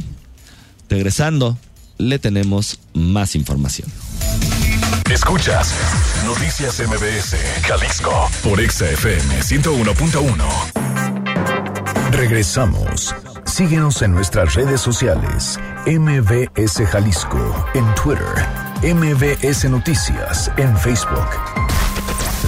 Regresando, 0.89 1.57
le 1.97 2.19
tenemos 2.19 2.79
más 2.93 3.35
información. 3.35 3.91
Escuchas 5.09 5.73
Noticias 6.25 6.79
MBS, 6.79 7.35
Jalisco, 7.63 8.29
por 8.43 8.59
XFM 8.59 9.41
101.1. 9.41 12.11
Regresamos. 12.11 13.15
Síguenos 13.45 14.01
en 14.01 14.13
nuestras 14.13 14.53
redes 14.53 14.79
sociales. 14.79 15.59
MBS 15.85 16.87
Jalisco 16.89 17.65
en 17.73 17.85
Twitter. 17.95 18.25
MBS 18.83 19.69
Noticias 19.69 20.51
en 20.57 20.77
Facebook. 20.77 21.27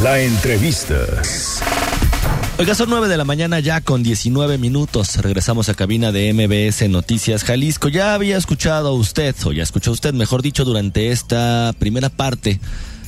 La 0.01 0.19
entrevista. 0.19 0.95
Oiga, 2.60 2.75
son 2.75 2.91
9 2.91 3.07
de 3.07 3.17
la 3.17 3.25
mañana 3.25 3.60
ya 3.60 3.81
con 3.81 4.03
19 4.03 4.60
minutos. 4.60 5.17
Regresamos 5.17 5.69
a 5.69 5.74
cabina 5.74 6.12
de 6.12 6.31
MBS 6.33 6.88
Noticias 6.88 7.43
Jalisco. 7.43 7.89
Ya 7.89 8.13
había 8.13 8.38
escuchado 8.38 8.93
usted, 8.93 9.36
o 9.45 9.51
ya 9.51 9.63
escuchó 9.63 9.91
usted, 9.91 10.13
mejor 10.13 10.43
dicho, 10.43 10.63
durante 10.63 11.10
esta 11.10 11.74
primera 11.79 12.10
parte 12.10 12.60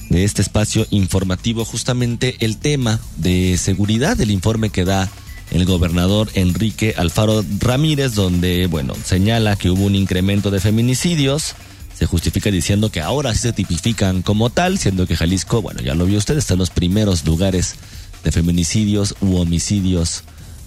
de 0.10 0.24
este 0.24 0.42
espacio 0.42 0.88
informativo, 0.90 1.64
justamente 1.64 2.38
el 2.40 2.58
tema 2.58 3.00
de 3.18 3.56
seguridad, 3.58 4.18
del 4.18 4.32
informe 4.32 4.72
que 4.72 4.84
da 4.84 5.12
el 5.52 5.66
gobernador 5.66 6.28
Enrique 6.34 6.96
Alfaro 6.98 7.46
Ramírez, 7.60 8.16
donde, 8.16 8.66
bueno, 8.66 8.96
señala 9.06 9.58
que 9.58 9.70
hubo 9.70 9.86
un 9.86 9.94
incremento 9.94 10.50
de 10.50 10.60
feminicidios. 10.60 11.56
Se 11.96 12.08
justifica 12.08 12.50
diciendo 12.50 12.90
que 12.90 13.00
ahora 13.00 13.32
sí 13.34 13.42
se 13.42 13.54
tipifican 13.54 14.24
como 14.24 14.50
tal, 14.50 14.80
siendo 14.80 15.06
que 15.06 15.16
Jalisco, 15.16 15.62
bueno, 15.62 15.82
ya 15.82 15.94
lo 15.94 16.08
vio 16.08 16.18
usted, 16.18 16.36
está 16.36 16.54
en 16.54 16.60
los 16.60 16.72
primeros 16.72 17.24
lugares 17.26 17.76
de 18.26 18.32
feminicidios 18.32 19.16
u 19.22 19.38
homicidios 19.38 20.24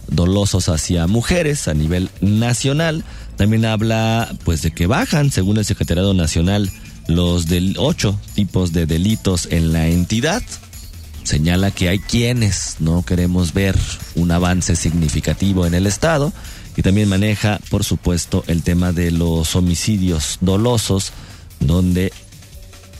dolosos 0.07 0.69
hacia 0.69 1.07
mujeres 1.07 1.69
a 1.69 1.75
nivel 1.75 2.09
nacional. 2.21 3.05
También 3.37 3.67
habla 3.67 4.33
pues 4.45 4.63
de 4.63 4.71
que 4.71 4.87
bajan, 4.87 5.31
según 5.31 5.59
el 5.59 5.65
Secretariado 5.65 6.15
Nacional, 6.15 6.71
los 7.09 7.49
del 7.49 7.75
ocho 7.79 8.19
tipos 8.35 8.73
de 8.73 8.87
delitos 8.87 9.49
en 9.51 9.73
la 9.73 9.89
entidad. 9.89 10.43
Señala 11.25 11.73
que 11.73 11.89
hay 11.89 11.99
quienes 11.99 12.77
no 12.79 13.05
queremos 13.05 13.53
ver 13.53 13.77
un 14.15 14.31
avance 14.31 14.77
significativo 14.77 15.67
en 15.67 15.75
el 15.75 15.87
Estado 15.87 16.33
y 16.77 16.83
también 16.83 17.09
maneja, 17.09 17.59
por 17.71 17.83
supuesto, 17.83 18.45
el 18.47 18.63
tema 18.63 18.93
de 18.93 19.11
los 19.11 19.57
homicidios 19.57 20.39
dolosos, 20.41 21.13
donde 21.59 22.13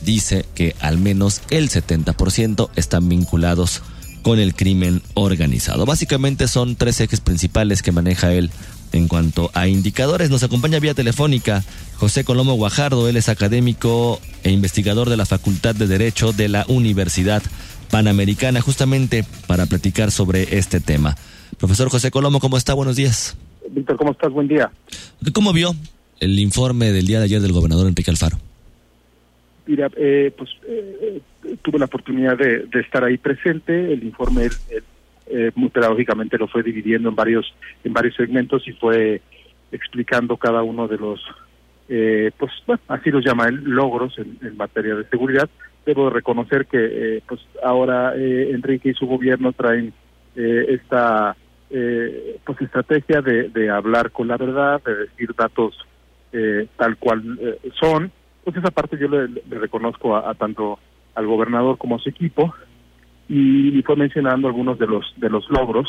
dice 0.01 0.45
que 0.53 0.75
al 0.81 0.97
menos 0.97 1.41
el 1.49 1.69
70% 1.69 2.69
están 2.75 3.07
vinculados 3.07 3.81
con 4.21 4.39
el 4.39 4.55
crimen 4.55 5.01
organizado. 5.13 5.85
Básicamente 5.85 6.47
son 6.47 6.75
tres 6.75 6.99
ejes 7.01 7.21
principales 7.21 7.81
que 7.81 7.91
maneja 7.91 8.33
él 8.33 8.51
en 8.91 9.07
cuanto 9.07 9.51
a 9.53 9.67
indicadores. 9.67 10.29
Nos 10.29 10.43
acompaña 10.43 10.79
vía 10.79 10.93
telefónica 10.93 11.63
José 11.97 12.23
Colomo 12.23 12.53
Guajardo, 12.53 13.07
él 13.07 13.17
es 13.17 13.29
académico 13.29 14.19
e 14.43 14.51
investigador 14.51 15.09
de 15.09 15.17
la 15.17 15.25
Facultad 15.25 15.75
de 15.75 15.87
Derecho 15.87 16.31
de 16.31 16.49
la 16.49 16.65
Universidad 16.67 17.43
Panamericana, 17.91 18.61
justamente 18.61 19.25
para 19.47 19.65
platicar 19.65 20.11
sobre 20.11 20.57
este 20.57 20.79
tema. 20.79 21.17
Profesor 21.57 21.89
José 21.89 22.11
Colomo, 22.11 22.39
¿cómo 22.39 22.57
está? 22.57 22.73
Buenos 22.73 22.95
días. 22.95 23.35
Víctor, 23.71 23.97
¿cómo 23.97 24.11
estás? 24.11 24.31
Buen 24.31 24.47
día. 24.47 24.71
¿Cómo 25.33 25.53
vio 25.53 25.75
el 26.19 26.39
informe 26.39 26.91
del 26.91 27.05
día 27.05 27.19
de 27.19 27.25
ayer 27.25 27.41
del 27.41 27.51
gobernador 27.51 27.87
Enrique 27.87 28.11
Alfaro? 28.11 28.39
Mira, 29.69 29.87
eh, 29.97 30.33
pues 30.35 30.49
eh, 30.67 31.21
tuve 31.61 31.77
la 31.77 31.85
oportunidad 31.85 32.35
de, 32.35 32.67
estar 32.73 33.03
ahí 33.03 33.19
presente. 33.19 33.93
El 33.93 34.03
informe 34.03 34.49
eh, 35.27 35.51
muy 35.53 35.69
pedagógicamente 35.69 36.39
lo 36.39 36.47
fue 36.47 36.63
dividiendo 36.63 37.09
en 37.09 37.15
varios 37.15 37.53
en 37.83 37.93
varios 37.93 38.15
segmentos 38.15 38.67
y 38.67 38.71
fue 38.71 39.21
explicando 39.71 40.37
cada 40.37 40.63
uno 40.63 40.87
de 40.87 40.97
los, 40.97 41.21
eh, 41.87 42.31
pues 42.35 42.51
bueno, 42.65 42.81
así 42.87 43.11
los 43.11 43.23
llama 43.23 43.47
él, 43.47 43.61
logros 43.63 44.17
en, 44.17 44.57
materia 44.57 44.95
de 44.95 45.05
seguridad. 45.05 45.47
Debo 45.85 46.09
reconocer 46.09 46.65
que 46.65 46.79
eh, 47.17 47.21
pues 47.27 47.39
ahora 47.63 48.15
Enrique 48.15 48.89
y 48.89 48.93
su 48.95 49.05
gobierno 49.05 49.53
traen 49.53 49.93
esta 50.35 51.35
pues 51.69 52.61
estrategia 52.61 53.21
de, 53.21 53.49
de 53.49 53.69
hablar 53.69 54.09
con 54.09 54.27
la 54.27 54.37
verdad, 54.37 54.81
de 54.83 54.95
decir 54.95 55.35
datos 55.37 55.77
tal 56.75 56.97
cual 56.97 57.39
son. 57.79 58.11
Pues 58.43 58.55
esa 58.57 58.71
parte 58.71 58.97
yo 58.97 59.07
le, 59.07 59.27
reconozco 59.49 60.15
a 60.15 60.33
tanto 60.35 60.79
al 61.15 61.27
gobernador 61.27 61.77
como 61.77 61.95
a 61.95 61.99
su 61.99 62.09
equipo 62.09 62.53
y 63.27 63.81
fue 63.83 63.95
mencionando 63.95 64.47
algunos 64.47 64.79
de 64.79 64.87
los 64.87 65.13
de 65.17 65.29
los 65.29 65.49
logros 65.49 65.87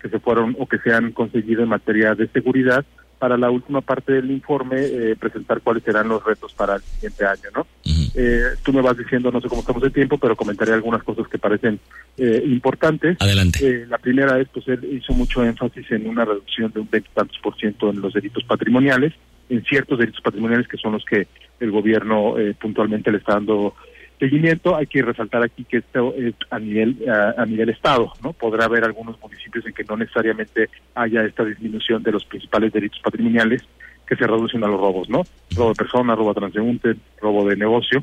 que 0.00 0.08
se 0.08 0.20
fueron 0.20 0.54
o 0.58 0.66
que 0.66 0.78
se 0.78 0.92
han 0.92 1.12
conseguido 1.12 1.62
en 1.62 1.70
materia 1.70 2.14
de 2.14 2.28
seguridad 2.28 2.84
para 3.18 3.36
la 3.36 3.50
última 3.50 3.80
parte 3.80 4.12
del 4.12 4.30
informe 4.30 4.76
eh, 4.78 5.16
presentar 5.18 5.60
cuáles 5.60 5.82
serán 5.82 6.08
los 6.08 6.22
retos 6.24 6.52
para 6.54 6.76
el 6.76 6.82
siguiente 6.82 7.26
año, 7.26 7.50
¿no? 7.54 7.66
eh, 8.14 8.54
tú 8.64 8.72
me 8.72 8.82
vas 8.82 8.96
diciendo, 8.96 9.30
no 9.30 9.40
sé 9.40 9.48
cómo 9.48 9.60
estamos 9.60 9.82
de 9.82 9.90
tiempo, 9.90 10.18
pero 10.18 10.34
comentaré 10.34 10.72
algunas 10.72 11.02
cosas 11.04 11.28
que 11.28 11.38
parecen 11.38 11.78
eh, 12.16 12.42
importantes. 12.46 13.16
Adelante. 13.20 13.66
Eh, 13.66 13.86
la 13.86 13.98
primera 13.98 14.40
es, 14.40 14.48
pues 14.48 14.66
él 14.68 14.84
hizo 14.92 15.12
mucho 15.12 15.44
énfasis 15.44 15.90
en 15.92 16.08
una 16.08 16.24
reducción 16.24 16.72
de 16.72 16.80
un 16.80 16.88
20 16.90 17.10
tantos 17.14 17.38
por 17.38 17.56
ciento 17.56 17.90
en 17.90 18.00
los 18.00 18.12
delitos 18.12 18.42
patrimoniales, 18.44 19.14
en 19.48 19.64
ciertos 19.64 19.98
delitos 19.98 20.20
patrimoniales 20.20 20.68
que 20.68 20.76
son 20.76 20.92
los 20.92 21.04
que 21.04 21.26
el 21.60 21.70
gobierno 21.70 22.34
puntualmente 22.60 23.10
le 23.10 23.18
está 23.18 23.34
dando 23.34 23.74
seguimiento, 24.18 24.76
hay 24.76 24.86
que 24.86 25.02
resaltar 25.02 25.42
aquí 25.42 25.64
que 25.64 25.78
esto 25.78 26.14
es 26.14 26.34
a 26.50 26.58
nivel 26.58 26.96
a, 27.08 27.44
nivel 27.46 27.70
estado, 27.70 28.12
¿no? 28.22 28.32
Podrá 28.32 28.64
haber 28.64 28.84
algunos 28.84 29.20
municipios 29.20 29.64
en 29.66 29.72
que 29.72 29.84
no 29.84 29.96
necesariamente 29.96 30.68
haya 30.94 31.24
esta 31.24 31.44
disminución 31.44 32.02
de 32.02 32.12
los 32.12 32.24
principales 32.24 32.72
delitos 32.72 33.00
patrimoniales 33.00 33.62
que 34.06 34.16
se 34.16 34.26
reducen 34.26 34.64
a 34.64 34.68
los 34.68 34.80
robos, 34.80 35.08
¿no? 35.08 35.22
Robo 35.54 35.68
de 35.70 35.74
personas, 35.74 36.16
robo 36.16 36.34
de 36.34 36.40
transeúnte, 36.40 36.96
robo 37.20 37.48
de 37.48 37.56
negocio. 37.56 38.02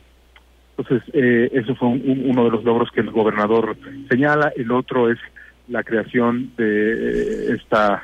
Entonces, 0.77 1.09
eh, 1.13 1.49
eso 1.53 1.75
fue 1.75 1.87
uno 1.87 2.45
de 2.45 2.51
los 2.51 2.63
logros 2.63 2.91
que 2.91 3.01
el 3.01 3.09
gobernador 3.09 3.77
señala. 4.09 4.51
El 4.55 4.71
otro 4.71 5.09
es 5.09 5.17
la 5.67 5.83
creación 5.83 6.51
de 6.57 7.55
esta 7.55 8.03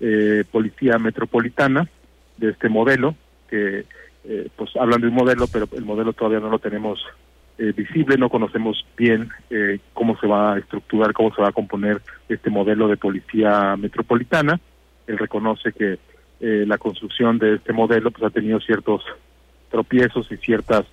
eh, 0.00 0.44
policía 0.50 0.98
metropolitana, 0.98 1.88
de 2.38 2.50
este 2.50 2.68
modelo, 2.68 3.14
que 3.48 3.84
eh, 4.24 4.48
pues 4.56 4.70
hablan 4.76 5.00
de 5.00 5.08
un 5.08 5.14
modelo, 5.14 5.46
pero 5.52 5.68
el 5.72 5.84
modelo 5.84 6.12
todavía 6.12 6.40
no 6.40 6.50
lo 6.50 6.58
tenemos 6.58 7.04
eh, 7.60 7.72
visible, 7.76 8.16
no 8.16 8.30
conocemos 8.30 8.86
bien 8.96 9.30
eh, 9.50 9.80
cómo 9.92 10.16
se 10.20 10.28
va 10.28 10.54
a 10.54 10.58
estructurar, 10.58 11.12
cómo 11.12 11.34
se 11.34 11.42
va 11.42 11.48
a 11.48 11.52
componer 11.52 12.00
este 12.28 12.50
modelo 12.50 12.86
de 12.86 12.96
policía 12.96 13.74
metropolitana. 13.76 14.60
Él 15.08 15.18
reconoce 15.18 15.72
que 15.72 15.98
eh, 16.38 16.64
la 16.68 16.78
construcción 16.78 17.36
de 17.38 17.56
este 17.56 17.72
modelo 17.72 18.12
pues 18.12 18.22
ha 18.22 18.30
tenido 18.30 18.60
ciertos 18.60 19.02
tropiezos 19.70 20.30
y 20.30 20.36
ciertas 20.36 20.86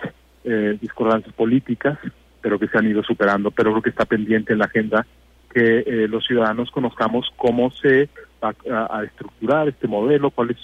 discordancias 0.80 1.34
políticas, 1.34 1.98
pero 2.40 2.56
que 2.56 2.68
se 2.68 2.78
han 2.78 2.86
ido 2.86 3.02
superando. 3.02 3.50
Pero 3.50 3.70
creo 3.70 3.82
que 3.82 3.90
está 3.90 4.04
pendiente 4.04 4.52
en 4.52 4.60
la 4.60 4.66
agenda 4.66 5.04
que 5.52 6.06
los 6.08 6.24
ciudadanos 6.24 6.70
conozcamos 6.70 7.32
cómo 7.36 7.72
se 7.72 8.08
va 8.40 8.54
a, 8.70 9.02
estructurar 9.02 9.66
este 9.66 9.88
modelo, 9.88 10.30
cuáles 10.30 10.56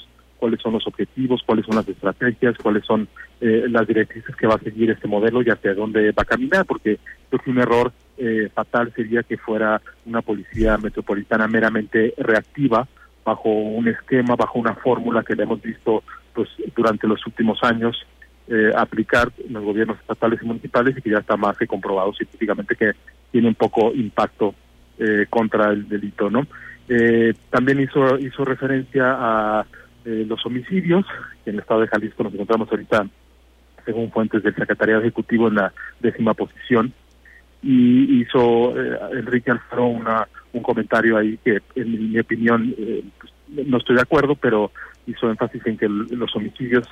cuáles 0.43 0.61
son 0.61 0.73
los 0.73 0.85
objetivos, 0.89 1.41
cuáles 1.47 1.65
son 1.65 1.77
las 1.77 1.89
estrategias, 1.89 2.59
cuáles 2.61 2.85
son 2.85 3.07
eh, 3.41 3.67
las 3.69 3.87
directrices 3.87 4.35
que 4.35 4.49
va 4.49 4.57
a 4.57 4.59
seguir 4.59 4.91
este 4.91 5.07
modelo 5.07 5.41
y 5.41 5.51
hacia 5.51 5.73
dónde 5.73 6.11
va 6.11 6.23
a 6.23 6.25
caminar, 6.25 6.67
porque 6.67 6.99
creo 7.29 7.41
que 7.41 7.51
un 7.53 7.61
error 7.61 7.93
eh, 8.19 8.49
fatal 8.53 8.93
sería 8.93 9.23
que 9.23 9.37
fuera 9.37 9.81
una 10.05 10.21
policía 10.21 10.77
metropolitana 10.79 11.47
meramente 11.47 12.13
reactiva 12.19 12.89
bajo 13.25 13.51
un 13.51 13.87
esquema, 13.87 14.35
bajo 14.35 14.59
una 14.59 14.75
fórmula 14.75 15.23
que 15.23 15.37
le 15.37 15.45
hemos 15.45 15.63
visto 15.63 16.03
pues 16.35 16.49
durante 16.75 17.07
los 17.07 17.25
últimos 17.25 17.63
años 17.63 18.05
eh, 18.49 18.73
aplicar 18.77 19.31
en 19.47 19.53
los 19.53 19.63
gobiernos 19.63 20.01
estatales 20.01 20.41
y 20.43 20.47
municipales 20.47 20.99
y 20.99 21.03
que 21.03 21.11
ya 21.11 21.19
está 21.19 21.37
más 21.37 21.57
que 21.57 21.69
comprobado 21.69 22.13
científicamente 22.15 22.75
que 22.75 22.91
tiene 23.31 23.47
un 23.47 23.55
poco 23.55 23.93
impacto 23.95 24.57
contra 25.31 25.71
el 25.71 25.89
delito, 25.89 26.31
¿no? 26.31 26.47
también 27.51 27.81
hizo 27.81 28.19
hizo 28.19 28.45
referencia 28.45 29.17
a 29.19 29.67
eh, 30.05 30.25
los 30.27 30.45
homicidios, 30.45 31.05
en 31.47 31.55
el 31.55 31.61
estado 31.61 31.81
de 31.81 31.89
Jalisco 31.89 32.25
nos 32.25 32.35
encontramos 32.35 32.69
ahorita, 32.71 33.07
según 33.85 34.11
fuentes 34.11 34.43
del 34.43 34.55
Secretariado 34.55 35.01
Ejecutivo, 35.01 35.49
en 35.49 35.57
la 35.57 35.73
décima 36.01 36.35
posición, 36.35 36.93
y 37.63 38.21
hizo 38.21 38.77
eh, 38.77 38.99
Enrique 39.13 39.51
Alfaro 39.51 39.87
una, 39.87 40.27
un 40.53 40.63
comentario 40.63 41.17
ahí 41.17 41.39
que, 41.45 41.61
en 41.77 42.11
mi 42.11 42.19
opinión, 42.19 42.75
eh, 42.77 43.05
pues, 43.19 43.33
no 43.67 43.79
estoy 43.79 43.97
de 43.97 44.03
acuerdo, 44.03 44.35
pero 44.35 44.73
hizo 45.07 45.31
énfasis 45.31 45.65
en 45.67 45.77
que 45.77 45.89
los 45.89 46.35
homicidios 46.35 46.87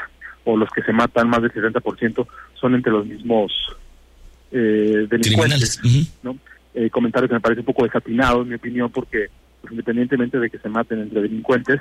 o 0.44 0.56
los 0.56 0.70
que 0.70 0.82
se 0.82 0.92
matan, 0.92 1.28
más 1.28 1.42
del 1.42 1.52
70%, 1.52 2.26
son 2.54 2.74
entre 2.74 2.92
los 2.92 3.06
mismos 3.06 3.52
delincuentes. 4.50 5.80
¿no? 6.22 6.36
comentario 6.90 7.28
que 7.28 7.34
me 7.34 7.40
parece 7.40 7.60
un 7.60 7.66
poco 7.66 7.84
desatinado, 7.84 8.42
en 8.42 8.48
mi 8.48 8.54
opinión, 8.54 8.90
porque 8.90 9.28
pues, 9.60 9.72
independientemente 9.72 10.38
de 10.38 10.50
que 10.50 10.58
se 10.58 10.68
maten 10.68 11.00
entre 11.00 11.22
delincuentes, 11.22 11.80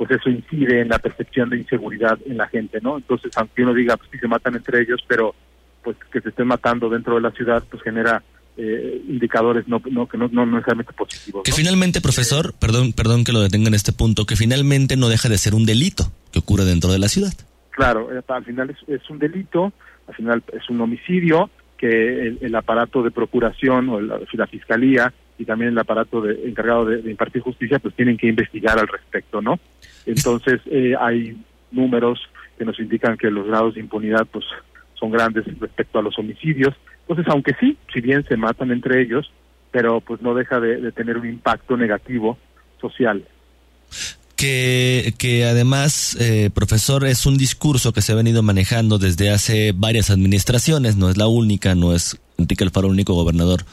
pues 0.00 0.12
eso 0.12 0.30
incide 0.30 0.80
en 0.80 0.88
la 0.88 0.98
percepción 0.98 1.50
de 1.50 1.58
inseguridad 1.58 2.18
en 2.24 2.38
la 2.38 2.48
gente, 2.48 2.78
¿no? 2.80 2.96
Entonces, 2.96 3.30
aunque 3.36 3.62
uno 3.62 3.74
diga, 3.74 3.98
pues 3.98 4.08
sí 4.10 4.16
se 4.18 4.28
matan 4.28 4.54
entre 4.54 4.80
ellos, 4.80 5.04
pero 5.06 5.34
pues 5.84 5.94
que 6.10 6.22
se 6.22 6.30
estén 6.30 6.46
matando 6.46 6.88
dentro 6.88 7.16
de 7.16 7.20
la 7.20 7.30
ciudad, 7.32 7.62
pues 7.70 7.82
genera 7.82 8.22
eh, 8.56 9.02
indicadores 9.06 9.68
no, 9.68 9.82
no, 9.90 10.08
que 10.08 10.16
no, 10.16 10.28
no 10.28 10.46
necesariamente 10.46 10.94
positivos. 10.94 11.42
Que 11.44 11.52
finalmente, 11.52 12.00
profesor, 12.00 12.54
perdón, 12.58 12.94
perdón 12.94 13.24
que 13.24 13.32
lo 13.32 13.42
detenga 13.42 13.68
en 13.68 13.74
este 13.74 13.92
punto, 13.92 14.24
que 14.24 14.36
finalmente 14.36 14.96
no 14.96 15.10
deja 15.10 15.28
de 15.28 15.36
ser 15.36 15.54
un 15.54 15.66
delito 15.66 16.10
que 16.32 16.38
ocurre 16.38 16.64
dentro 16.64 16.90
de 16.90 16.98
la 16.98 17.08
ciudad. 17.08 17.34
Claro, 17.68 18.08
eh, 18.10 18.22
al 18.26 18.44
final 18.46 18.74
es, 18.86 19.10
un 19.10 19.18
delito, 19.18 19.70
al 20.08 20.14
final 20.14 20.42
es 20.54 20.70
un 20.70 20.80
homicidio 20.80 21.50
que 21.76 22.38
el, 22.40 22.54
aparato 22.54 23.02
de 23.02 23.10
procuración 23.10 23.90
o 23.90 24.00
la, 24.00 24.18
la 24.32 24.46
fiscalía 24.46 25.12
y 25.40 25.46
también 25.46 25.72
el 25.72 25.78
aparato 25.78 26.20
de, 26.20 26.46
encargado 26.46 26.84
de, 26.84 27.10
impartir 27.10 27.40
justicia, 27.40 27.78
pues 27.78 27.94
tienen 27.94 28.18
que 28.18 28.28
investigar 28.28 28.78
al 28.78 28.86
respecto, 28.86 29.40
¿no? 29.40 29.58
Entonces 30.10 30.60
eh, 30.66 30.94
hay 30.98 31.36
números 31.70 32.20
que 32.58 32.64
nos 32.64 32.78
indican 32.78 33.16
que 33.16 33.30
los 33.30 33.46
grados 33.46 33.74
de 33.74 33.80
impunidad, 33.80 34.26
pues, 34.26 34.44
son 34.98 35.10
grandes 35.10 35.44
respecto 35.58 35.98
a 35.98 36.02
los 36.02 36.18
homicidios. 36.18 36.74
Entonces, 37.02 37.26
aunque 37.28 37.54
sí, 37.58 37.76
si 37.92 38.00
bien 38.00 38.24
se 38.28 38.36
matan 38.36 38.70
entre 38.70 39.00
ellos, 39.00 39.32
pero 39.70 40.00
pues 40.00 40.20
no 40.20 40.34
deja 40.34 40.60
de, 40.60 40.92
tener 40.92 41.16
un 41.16 41.28
impacto 41.28 41.76
negativo 41.76 42.36
social. 42.80 43.24
Que, 44.36 45.14
que, 45.18 45.44
además, 45.44 46.16
eh, 46.20 46.50
profesor, 46.52 47.06
es 47.06 47.26
un 47.26 47.36
discurso 47.36 47.92
que 47.92 48.02
se 48.02 48.12
ha 48.12 48.14
venido 48.14 48.42
manejando 48.42 48.98
desde 48.98 49.30
hace 49.30 49.72
varias 49.74 50.10
administraciones, 50.10 50.96
no 50.96 51.10
es 51.10 51.16
la 51.16 51.28
única, 51.28 51.74
no 51.74 51.94
es 51.94 52.20
Enrique 52.38 52.64
Alfaro 52.64 52.88
el 52.88 52.94
único 52.94 53.14
gobernador 53.14 53.64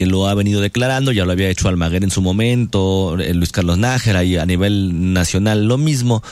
que 0.00 0.06
lo 0.06 0.26
ha 0.28 0.34
venido 0.34 0.62
declarando, 0.62 1.12
ya 1.12 1.26
lo 1.26 1.32
había 1.32 1.50
hecho 1.50 1.68
Almaguer 1.68 2.02
en 2.02 2.10
su 2.10 2.22
momento, 2.22 3.18
eh, 3.18 3.34
Luis 3.34 3.52
Carlos 3.52 3.76
Nájera 3.76 4.24
y 4.24 4.38
a 4.38 4.46
nivel 4.46 5.12
nacional 5.12 5.66
lo 5.66 5.76
mismo, 5.76 6.22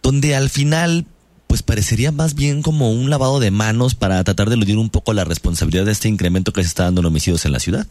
donde 0.00 0.36
al 0.36 0.48
final 0.48 1.06
pues 1.48 1.64
parecería 1.64 2.12
más 2.12 2.36
bien 2.36 2.62
como 2.62 2.92
un 2.92 3.10
lavado 3.10 3.40
de 3.40 3.50
manos 3.50 3.96
para 3.96 4.22
tratar 4.22 4.48
de 4.48 4.54
eludir 4.54 4.78
un 4.78 4.90
poco 4.90 5.12
la 5.12 5.24
responsabilidad 5.24 5.86
de 5.86 5.90
este 5.90 6.06
incremento 6.06 6.52
que 6.52 6.62
se 6.62 6.68
está 6.68 6.84
dando 6.84 7.00
en 7.00 7.08
homicidios 7.08 7.44
en 7.46 7.50
la 7.50 7.58
ciudad. 7.58 7.88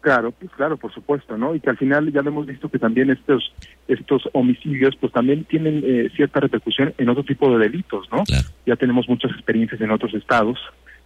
Claro, 0.00 0.32
pues 0.32 0.50
claro, 0.56 0.76
por 0.76 0.92
supuesto, 0.92 1.38
¿no? 1.38 1.54
Y 1.54 1.60
que 1.60 1.70
al 1.70 1.78
final 1.78 2.12
ya 2.12 2.22
lo 2.22 2.30
hemos 2.30 2.46
visto 2.46 2.68
que 2.68 2.80
también 2.80 3.08
estos 3.10 3.52
estos 3.86 4.28
homicidios 4.32 4.96
pues 4.96 5.12
también 5.12 5.44
tienen 5.44 5.80
eh, 5.86 6.10
cierta 6.16 6.40
repercusión 6.40 6.92
en 6.98 7.08
otro 7.08 7.22
tipo 7.22 7.56
de 7.56 7.68
delitos, 7.68 8.08
¿no? 8.10 8.24
Ya 8.66 8.74
tenemos 8.74 9.08
muchas 9.08 9.30
experiencias 9.30 9.80
en 9.80 9.92
otros 9.92 10.12
estados 10.14 10.58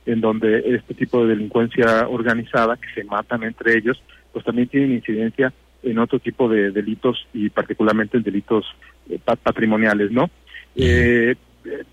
en 0.06 0.20
donde 0.20 0.62
este 0.74 0.94
tipo 0.94 1.22
de 1.22 1.34
delincuencia 1.34 2.08
organizada, 2.08 2.76
que 2.76 2.88
se 2.94 3.04
matan 3.04 3.42
entre 3.42 3.76
ellos, 3.76 4.00
pues 4.32 4.44
también 4.44 4.68
tienen 4.68 4.92
incidencia 4.92 5.52
en 5.82 5.98
otro 5.98 6.18
tipo 6.18 6.48
de 6.48 6.70
delitos 6.70 7.26
y 7.32 7.50
particularmente 7.50 8.16
en 8.16 8.22
delitos 8.22 8.64
eh, 9.08 9.18
patrimoniales, 9.42 10.10
¿no? 10.10 10.30
Eh, 10.74 11.34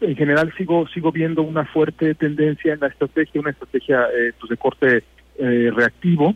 en 0.01 0.15
general 0.15 0.53
sigo 0.55 0.87
sigo 0.89 1.11
viendo 1.11 1.41
una 1.41 1.65
fuerte 1.65 2.13
tendencia 2.13 2.73
en 2.73 2.79
la 2.79 2.87
estrategia, 2.87 3.41
una 3.41 3.51
estrategia 3.51 4.07
eh, 4.15 4.31
pues 4.39 4.49
de 4.49 4.57
corte 4.57 5.03
reactivo. 5.39 6.35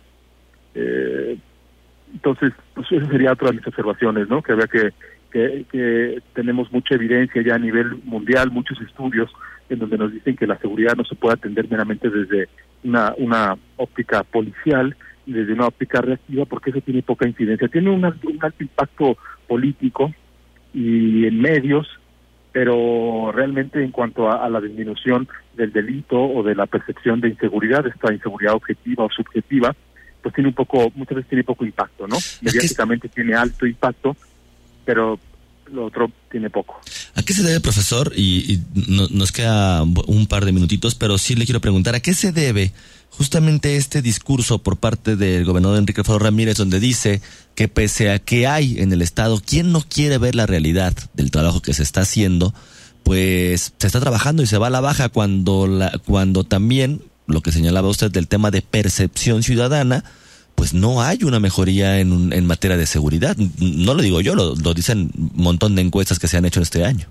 entonces, 2.13 2.51
pues 2.73 2.91
esa 2.91 3.05
sería 3.11 3.33
otra 3.33 3.49
de 3.49 3.57
mis 3.57 3.67
observaciones, 3.67 4.27
¿no? 4.27 4.41
Que 4.41 4.53
había 4.53 4.65
que, 4.65 4.91
que, 5.31 5.65
que 5.71 6.21
tenemos 6.33 6.71
mucha 6.71 6.95
evidencia 6.95 7.41
ya 7.41 7.55
a 7.55 7.59
nivel 7.59 7.95
mundial, 8.03 8.51
muchos 8.51 8.79
estudios 8.81 9.29
en 9.69 9.79
donde 9.79 9.97
nos 9.97 10.13
dicen 10.13 10.35
que 10.35 10.47
la 10.47 10.57
seguridad 10.57 10.95
no 10.95 11.03
se 11.03 11.15
puede 11.15 11.35
atender 11.35 11.69
meramente 11.69 12.09
desde 12.09 12.47
una, 12.83 13.13
una 13.17 13.57
óptica 13.75 14.23
policial 14.23 14.95
y 15.25 15.33
desde 15.33 15.53
una 15.53 15.67
óptica 15.67 16.01
reactiva, 16.01 16.45
porque 16.45 16.69
eso 16.69 16.81
tiene 16.81 17.01
poca 17.01 17.27
incidencia. 17.27 17.67
Tiene 17.67 17.89
un, 17.89 18.05
alto 18.05 18.63
impacto 18.63 19.17
político 19.47 20.13
y 20.73 21.25
en 21.25 21.41
medios, 21.41 21.87
pero 22.53 23.31
realmente 23.33 23.83
en 23.83 23.91
cuanto 23.91 24.31
a, 24.31 24.49
la 24.49 24.61
disminución 24.61 25.27
del 25.55 25.73
delito 25.73 26.17
o 26.17 26.43
de 26.43 26.55
la 26.55 26.65
percepción 26.65 27.19
de 27.19 27.29
inseguridad, 27.29 27.85
esta 27.85 28.13
inseguridad 28.13 28.53
objetiva 28.53 29.03
o 29.03 29.09
subjetiva, 29.09 29.75
pues 30.23 30.33
tiene 30.33 30.49
un 30.49 30.55
poco, 30.55 30.91
muchas 30.95 31.17
veces 31.17 31.29
tiene 31.29 31.43
poco 31.43 31.65
impacto, 31.65 32.07
¿no? 32.07 32.17
Mediáticamente 32.41 33.09
tiene 33.09 33.35
alto 33.35 33.65
impacto, 33.65 34.15
pero 34.87 35.19
lo 35.71 35.85
otro 35.85 36.09
tiene 36.31 36.49
poco. 36.49 36.79
¿A 37.13 37.21
qué 37.21 37.33
se 37.33 37.43
debe, 37.43 37.59
profesor? 37.59 38.13
Y, 38.15 38.61
nos 39.11 39.33
queda 39.33 39.83
un 39.83 40.27
par 40.27 40.45
de 40.45 40.53
minutitos, 40.53 40.95
pero 40.95 41.17
sí 41.17 41.35
le 41.35 41.43
quiero 41.43 41.59
preguntar, 41.59 41.93
¿a 41.93 41.99
qué 41.99 42.13
se 42.13 42.31
debe 42.31 42.71
justamente 43.09 43.75
este 43.75 44.01
discurso 44.01 44.59
por 44.59 44.77
parte 44.77 45.17
del 45.17 45.43
gobernador 45.43 45.77
Enrique 45.77 46.01
Alfaro 46.01 46.19
Ramírez, 46.19 46.55
donde 46.57 46.79
dice 46.79 47.21
que 47.53 47.67
pese 47.67 48.11
a 48.11 48.19
que 48.19 48.47
hay 48.47 48.79
en 48.79 48.93
el 48.93 49.01
Estado 49.01 49.41
quien 49.45 49.73
no 49.73 49.81
quiere 49.81 50.17
ver 50.17 50.35
la 50.35 50.45
realidad 50.45 50.93
del 51.15 51.31
trabajo 51.31 51.61
que 51.61 51.73
se 51.73 51.83
está 51.83 52.01
haciendo, 52.01 52.53
pues 53.03 53.73
se 53.77 53.87
está 53.87 53.99
trabajando 53.99 54.41
y 54.41 54.47
se 54.47 54.57
va 54.57 54.67
a 54.67 54.69
la 54.69 54.81
baja 54.81 55.09
cuando, 55.09 55.67
la, 55.67 55.99
cuando 56.05 56.45
también, 56.45 57.01
lo 57.25 57.41
que 57.41 57.51
señalaba 57.51 57.89
usted 57.89 58.09
del 58.09 58.29
tema 58.29 58.51
de 58.51 58.61
percepción 58.61 59.43
ciudadana, 59.43 60.05
pues 60.57 60.73
no 60.73 61.03
hay 61.03 61.23
una 61.23 61.39
mejoría 61.39 61.99
en, 61.99 62.33
en 62.33 62.47
materia 62.47 62.77
de 62.77 62.87
seguridad. 62.87 63.37
No 63.37 63.93
lo 63.93 64.01
digo 64.01 64.21
yo, 64.21 64.33
lo, 64.33 64.55
dicen 64.73 65.11
un 65.15 65.43
montón 65.43 65.75
de 65.75 65.83
encuestas 65.83 66.17
que 66.17 66.27
se 66.27 66.35
han 66.35 66.45
hecho 66.45 66.61
este 66.61 66.83
año. 66.83 67.05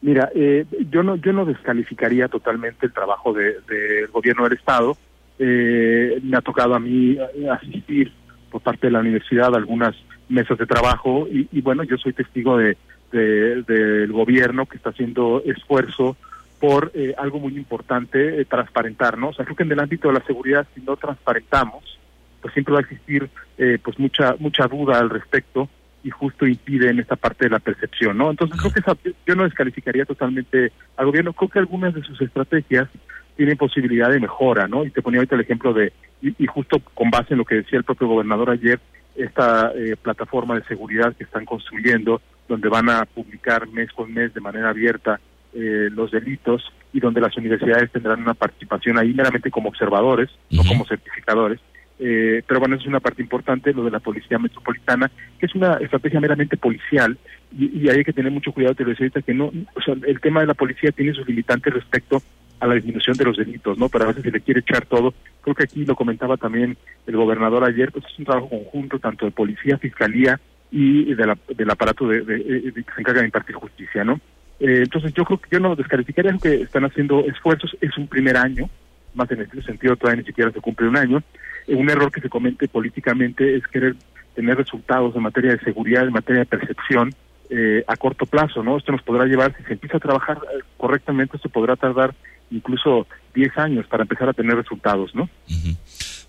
Mira, 0.00 0.30
eh, 0.34 0.64
yo 0.90 1.02
no 1.02 1.16
yo 1.16 1.34
no 1.34 1.44
descalificaría 1.44 2.28
totalmente 2.28 2.86
el 2.86 2.92
trabajo 2.92 3.34
del 3.34 3.56
de, 3.68 4.06
gobierno 4.10 4.44
del 4.44 4.54
estado. 4.54 4.96
Eh, 5.38 6.20
me 6.22 6.38
ha 6.38 6.40
tocado 6.40 6.74
a 6.74 6.80
mí 6.80 7.18
eh, 7.18 7.48
asistir 7.50 8.10
por 8.50 8.62
parte 8.62 8.86
de 8.86 8.92
la 8.92 9.00
universidad 9.00 9.54
a 9.54 9.58
algunas 9.58 9.94
mesas 10.30 10.56
de 10.56 10.66
trabajo 10.66 11.28
y, 11.30 11.60
bueno, 11.60 11.82
yo 11.84 11.98
soy 11.98 12.14
testigo 12.14 12.56
de, 12.56 12.78
del 13.12 14.10
gobierno 14.10 14.64
que 14.64 14.78
está 14.78 14.88
haciendo 14.88 15.42
esfuerzo 15.44 16.16
por 16.58 16.92
algo 17.18 17.40
muy 17.40 17.56
importante, 17.56 18.42
transparentar, 18.46 19.18
¿no? 19.18 19.28
O 19.28 19.32
sea, 19.34 19.44
creo 19.44 19.56
que 19.56 19.64
en 19.64 19.72
el 19.72 19.80
ámbito 19.80 20.08
de 20.08 20.14
la 20.14 20.24
seguridad, 20.24 20.66
si 20.74 20.80
no 20.80 20.96
transparentamos, 20.96 21.98
pues 22.42 22.52
siempre 22.52 22.74
va 22.74 22.80
a 22.80 22.82
existir 22.82 23.30
eh, 23.56 23.78
pues 23.82 23.98
mucha 23.98 24.34
mucha 24.38 24.66
duda 24.66 24.98
al 24.98 25.08
respecto 25.08 25.70
y 26.04 26.10
justo 26.10 26.46
impide 26.46 26.90
en 26.90 26.98
esta 26.98 27.16
parte 27.16 27.44
de 27.44 27.50
la 27.50 27.60
percepción, 27.60 28.18
¿no? 28.18 28.30
Entonces 28.30 28.60
creo 28.60 28.96
que 28.96 29.14
yo 29.24 29.34
no 29.36 29.44
descalificaría 29.44 30.04
totalmente 30.04 30.72
al 30.96 31.06
gobierno, 31.06 31.32
creo 31.32 31.48
que 31.48 31.58
algunas 31.60 31.94
de 31.94 32.02
sus 32.02 32.20
estrategias 32.20 32.88
tienen 33.36 33.56
posibilidad 33.56 34.10
de 34.10 34.20
mejora, 34.20 34.66
¿no? 34.68 34.84
Y 34.84 34.90
te 34.90 35.00
ponía 35.00 35.20
ahorita 35.20 35.36
el 35.36 35.42
ejemplo 35.42 35.72
de, 35.72 35.92
y, 36.20 36.46
justo 36.46 36.80
con 36.94 37.10
base 37.10 37.34
en 37.34 37.38
lo 37.38 37.44
que 37.44 37.56
decía 37.56 37.78
el 37.78 37.84
propio 37.84 38.08
gobernador 38.08 38.50
ayer, 38.50 38.80
esta 39.16 39.72
eh, 39.74 39.96
plataforma 40.00 40.56
de 40.56 40.64
seguridad 40.64 41.14
que 41.14 41.24
están 41.24 41.44
construyendo, 41.44 42.20
donde 42.48 42.68
van 42.68 42.90
a 42.90 43.04
publicar 43.04 43.68
mes 43.68 43.90
con 43.92 44.12
mes 44.12 44.34
de 44.34 44.40
manera 44.40 44.70
abierta 44.70 45.20
eh, 45.54 45.88
los 45.92 46.10
delitos 46.10 46.62
y 46.92 47.00
donde 47.00 47.20
las 47.20 47.36
universidades 47.36 47.90
tendrán 47.90 48.22
una 48.22 48.34
participación 48.34 48.98
ahí 48.98 49.12
meramente 49.12 49.50
como 49.50 49.68
observadores, 49.68 50.30
no 50.50 50.62
como 50.64 50.86
certificadores, 50.86 51.60
eh, 51.98 52.42
pero 52.46 52.60
bueno, 52.60 52.76
es 52.76 52.86
una 52.86 53.00
parte 53.00 53.22
importante, 53.22 53.72
lo 53.72 53.84
de 53.84 53.90
la 53.90 54.00
policía 54.00 54.38
metropolitana, 54.38 55.10
que 55.38 55.46
es 55.46 55.54
una 55.54 55.74
estrategia 55.74 56.20
meramente 56.20 56.56
policial, 56.56 57.16
y, 57.56 57.88
hay 57.88 58.02
que 58.02 58.12
tener 58.12 58.32
mucho 58.32 58.52
cuidado, 58.52 58.74
te 58.74 58.84
lo 58.84 58.90
decía 58.90 59.10
que 59.10 59.34
no, 59.34 59.52
o 59.74 59.82
sea, 59.84 59.94
el 60.06 60.20
tema 60.20 60.40
de 60.40 60.46
la 60.46 60.54
policía 60.54 60.90
tiene 60.90 61.12
sus 61.12 61.26
limitantes 61.26 61.72
respecto 61.72 62.22
a 62.60 62.66
la 62.66 62.74
disminución 62.74 63.16
de 63.16 63.24
los 63.24 63.36
delitos, 63.36 63.76
¿no? 63.76 63.88
Pero 63.88 64.04
a 64.04 64.08
veces 64.08 64.22
se 64.22 64.30
le 64.30 64.40
quiere 64.40 64.60
echar 64.60 64.86
todo. 64.86 65.12
Creo 65.42 65.54
que 65.54 65.64
aquí 65.64 65.84
lo 65.84 65.96
comentaba 65.96 66.36
también 66.36 66.76
el 67.06 67.16
gobernador 67.16 67.64
ayer, 67.64 67.90
pues 67.90 68.04
es 68.06 68.18
un 68.18 68.24
trabajo 68.24 68.48
conjunto, 68.48 69.00
tanto 69.00 69.26
de 69.26 69.32
policía, 69.32 69.78
fiscalía 69.78 70.40
y 70.70 71.12
del 71.14 71.70
aparato 71.70 72.06
de, 72.08 72.24
que 72.24 72.94
se 72.94 73.00
encarga 73.00 73.20
de 73.20 73.26
impartir 73.26 73.56
justicia, 73.56 74.04
¿no? 74.04 74.20
Eh, 74.60 74.82
entonces 74.84 75.12
yo 75.12 75.24
creo 75.24 75.40
que 75.40 75.48
yo 75.50 75.60
no 75.60 75.74
descalificaría 75.74 76.36
que 76.40 76.62
están 76.62 76.84
haciendo 76.84 77.24
esfuerzos, 77.26 77.76
es 77.80 77.98
un 77.98 78.06
primer 78.06 78.36
año, 78.36 78.70
más 79.14 79.30
en 79.32 79.42
este 79.42 79.60
sentido 79.62 79.96
todavía 79.96 80.22
ni 80.22 80.26
siquiera 80.26 80.50
se 80.52 80.60
cumple 80.60 80.88
un 80.88 80.96
año. 80.96 81.22
Eh, 81.66 81.74
un 81.74 81.90
error 81.90 82.10
que 82.10 82.20
se 82.20 82.28
comete 82.28 82.68
políticamente 82.68 83.56
es 83.56 83.66
querer 83.66 83.96
tener 84.34 84.56
resultados 84.56 85.14
en 85.14 85.22
materia 85.22 85.52
de 85.52 85.60
seguridad, 85.60 86.04
en 86.04 86.12
materia 86.12 86.40
de 86.40 86.46
percepción, 86.46 87.14
eh, 87.50 87.84
a 87.86 87.96
corto 87.96 88.24
plazo, 88.24 88.62
¿no? 88.62 88.78
Esto 88.78 88.92
nos 88.92 89.02
podrá 89.02 89.26
llevar, 89.26 89.54
si 89.56 89.62
se 89.64 89.74
empieza 89.74 89.98
a 89.98 90.00
trabajar 90.00 90.38
correctamente, 90.78 91.36
esto 91.36 91.48
podrá 91.48 91.76
tardar 91.76 92.14
incluso 92.50 93.06
10 93.34 93.58
años 93.58 93.86
para 93.86 94.02
empezar 94.02 94.28
a 94.28 94.32
tener 94.32 94.56
resultados, 94.56 95.14
¿no? 95.14 95.28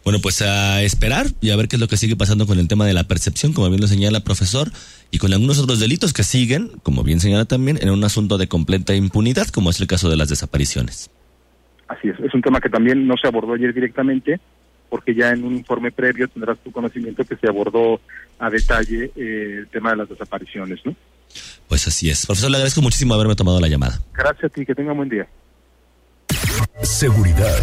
Bueno, 0.04 0.20
pues 0.22 0.42
a 0.42 0.82
esperar 0.82 1.28
y 1.40 1.52
a 1.52 1.56
ver 1.56 1.70
qué 1.70 1.78
es 1.78 1.80
lo 1.80 1.88
que 1.88 1.96
sigue 1.96 2.18
pasando 2.18 2.46
con 2.46 2.60
el 2.60 2.68
tema 2.68 2.86
de 2.86 2.94
la 2.94 3.06
percepción, 3.06 3.54
como 3.54 3.70
bien 3.70 3.80
lo 3.80 3.88
señala 3.88 4.18
el 4.18 4.24
profesor, 4.24 4.70
y 5.12 5.18
con 5.18 5.32
algunos 5.32 5.60
otros 5.60 5.80
delitos 5.80 6.12
que 6.12 6.24
siguen, 6.24 6.72
como 6.84 7.04
bien 7.04 7.22
señala 7.22 7.46
también, 7.46 7.80
en 7.82 7.90
un 7.90 8.04
asunto 8.04 8.38
de 8.38 8.48
completa 8.48 8.94
impunidad, 8.94 9.48
como 9.48 9.70
es 9.70 9.80
el 9.80 9.88
caso 9.88 10.10
de 10.10 10.18
las 10.18 10.28
desapariciones. 10.28 11.10
Así 11.88 12.10
es, 12.10 12.20
es 12.20 12.34
un 12.34 12.42
tema 12.42 12.60
que 12.60 12.70
también 12.70 13.08
no 13.08 13.16
se 13.16 13.28
abordó 13.28 13.54
ayer 13.54 13.74
directamente, 13.74 14.42
porque 14.94 15.16
ya 15.16 15.32
en 15.32 15.44
un 15.44 15.56
informe 15.56 15.92
previo 15.92 16.28
tendrás 16.28 16.60
tu 16.60 16.72
conocimiento 16.72 17.24
que 17.24 17.36
se 17.36 17.48
abordó 17.48 18.00
a 18.38 18.48
detalle 18.52 19.12
eh, 19.16 19.56
el 19.62 19.68
tema 19.70 19.90
de 19.90 19.96
las 19.96 20.08
desapariciones, 20.08 20.82
¿no? 20.86 20.96
Pues 21.68 21.88
así 21.88 22.12
es. 22.12 22.28
Profesor, 22.28 22.52
le 22.52 22.58
agradezco 22.58 22.84
muchísimo 22.84 23.16
haberme 23.16 23.34
tomado 23.34 23.60
la 23.60 23.68
llamada. 23.68 24.00
Gracias 24.14 24.44
a 24.44 24.50
ti, 24.50 24.64
que 24.64 24.76
tenga 24.76 24.92
un 24.92 24.98
buen 24.98 25.10
día. 25.10 25.28
Seguridad. 26.84 27.60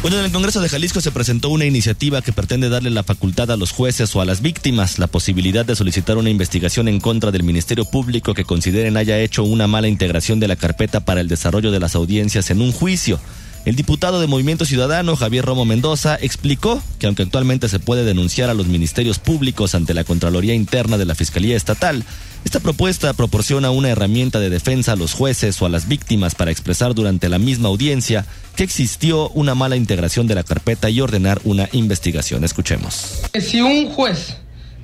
Bueno, 0.00 0.18
en 0.18 0.24
el 0.24 0.32
Congreso 0.32 0.62
de 0.62 0.70
Jalisco 0.70 1.02
se 1.02 1.12
presentó 1.12 1.50
una 1.50 1.66
iniciativa 1.66 2.22
que 2.22 2.32
pretende 2.32 2.70
darle 2.70 2.88
la 2.88 3.02
facultad 3.02 3.50
a 3.50 3.58
los 3.58 3.70
jueces 3.70 4.16
o 4.16 4.22
a 4.22 4.24
las 4.24 4.40
víctimas 4.40 4.98
la 4.98 5.06
posibilidad 5.06 5.66
de 5.66 5.76
solicitar 5.76 6.16
una 6.16 6.30
investigación 6.30 6.88
en 6.88 6.98
contra 6.98 7.30
del 7.30 7.42
Ministerio 7.42 7.84
Público 7.84 8.32
que 8.32 8.44
consideren 8.44 8.96
haya 8.96 9.18
hecho 9.18 9.44
una 9.44 9.66
mala 9.66 9.88
integración 9.88 10.40
de 10.40 10.48
la 10.48 10.56
carpeta 10.56 11.00
para 11.00 11.20
el 11.20 11.28
desarrollo 11.28 11.70
de 11.70 11.80
las 11.80 11.94
audiencias 11.94 12.50
en 12.50 12.62
un 12.62 12.72
juicio. 12.72 13.20
El 13.64 13.76
diputado 13.76 14.20
de 14.20 14.26
Movimiento 14.26 14.64
Ciudadano, 14.64 15.16
Javier 15.16 15.44
Romo 15.44 15.64
Mendoza, 15.64 16.16
explicó 16.20 16.82
que 16.98 17.06
aunque 17.06 17.24
actualmente 17.24 17.68
se 17.68 17.78
puede 17.78 18.04
denunciar 18.04 18.48
a 18.48 18.54
los 18.54 18.66
ministerios 18.66 19.18
públicos 19.18 19.74
ante 19.74 19.94
la 19.94 20.04
Contraloría 20.04 20.54
Interna 20.54 20.96
de 20.96 21.04
la 21.04 21.14
Fiscalía 21.14 21.56
Estatal, 21.56 22.04
esta 22.44 22.60
propuesta 22.60 23.12
proporciona 23.12 23.70
una 23.70 23.90
herramienta 23.90 24.40
de 24.40 24.48
defensa 24.48 24.92
a 24.92 24.96
los 24.96 25.12
jueces 25.12 25.60
o 25.60 25.66
a 25.66 25.68
las 25.68 25.88
víctimas 25.88 26.34
para 26.34 26.50
expresar 26.50 26.94
durante 26.94 27.28
la 27.28 27.38
misma 27.38 27.68
audiencia 27.68 28.24
que 28.56 28.62
existió 28.64 29.28
una 29.30 29.54
mala 29.54 29.76
integración 29.76 30.26
de 30.26 30.36
la 30.36 30.44
carpeta 30.44 30.88
y 30.88 31.00
ordenar 31.00 31.40
una 31.44 31.68
investigación. 31.72 32.44
Escuchemos. 32.44 33.22
Si 33.38 33.60
un 33.60 33.90
juez 33.90 34.36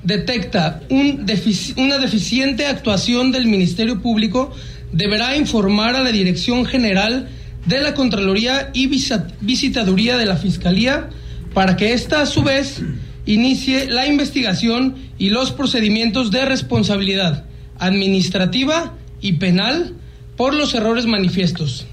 detecta 0.03 0.81
una 0.89 1.97
deficiente 1.97 2.67
actuación 2.67 3.31
del 3.31 3.47
Ministerio 3.47 4.01
Público, 4.01 4.53
deberá 4.91 5.35
informar 5.35 5.95
a 5.95 6.03
la 6.03 6.11
Dirección 6.11 6.65
General 6.65 7.23
de 7.23 7.44
la 7.67 7.93
Contraloría 7.93 8.69
y 8.73 8.87
Visitaduría 8.87 10.17
de 10.17 10.25
la 10.25 10.37
Fiscalía 10.37 11.09
para 11.53 11.75
que 11.77 11.93
ésta 11.93 12.21
a 12.21 12.25
su 12.25 12.43
vez 12.43 12.81
inicie 13.25 13.87
la 13.87 14.07
investigación 14.07 14.95
y 15.17 15.29
los 15.29 15.51
procedimientos 15.51 16.31
de 16.31 16.45
responsabilidad 16.45 17.45
administrativa 17.77 18.93
y 19.21 19.33
penal 19.33 19.93
por 20.37 20.53
los 20.53 20.73
errores 20.73 21.05
manifiestos. 21.05 21.85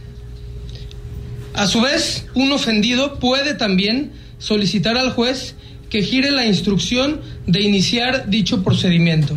A 1.55 1.67
su 1.67 1.81
vez, 1.81 2.27
un 2.35 2.53
ofendido 2.53 3.19
puede 3.19 3.55
también 3.55 4.13
solicitar 4.39 4.97
al 4.97 5.13
juez 5.13 5.55
que 5.91 6.03
gire 6.03 6.31
la 6.31 6.47
instrucción 6.47 7.21
de 7.47 7.61
iniciar 7.61 8.29
dicho 8.31 8.63
procedimiento. 8.65 9.37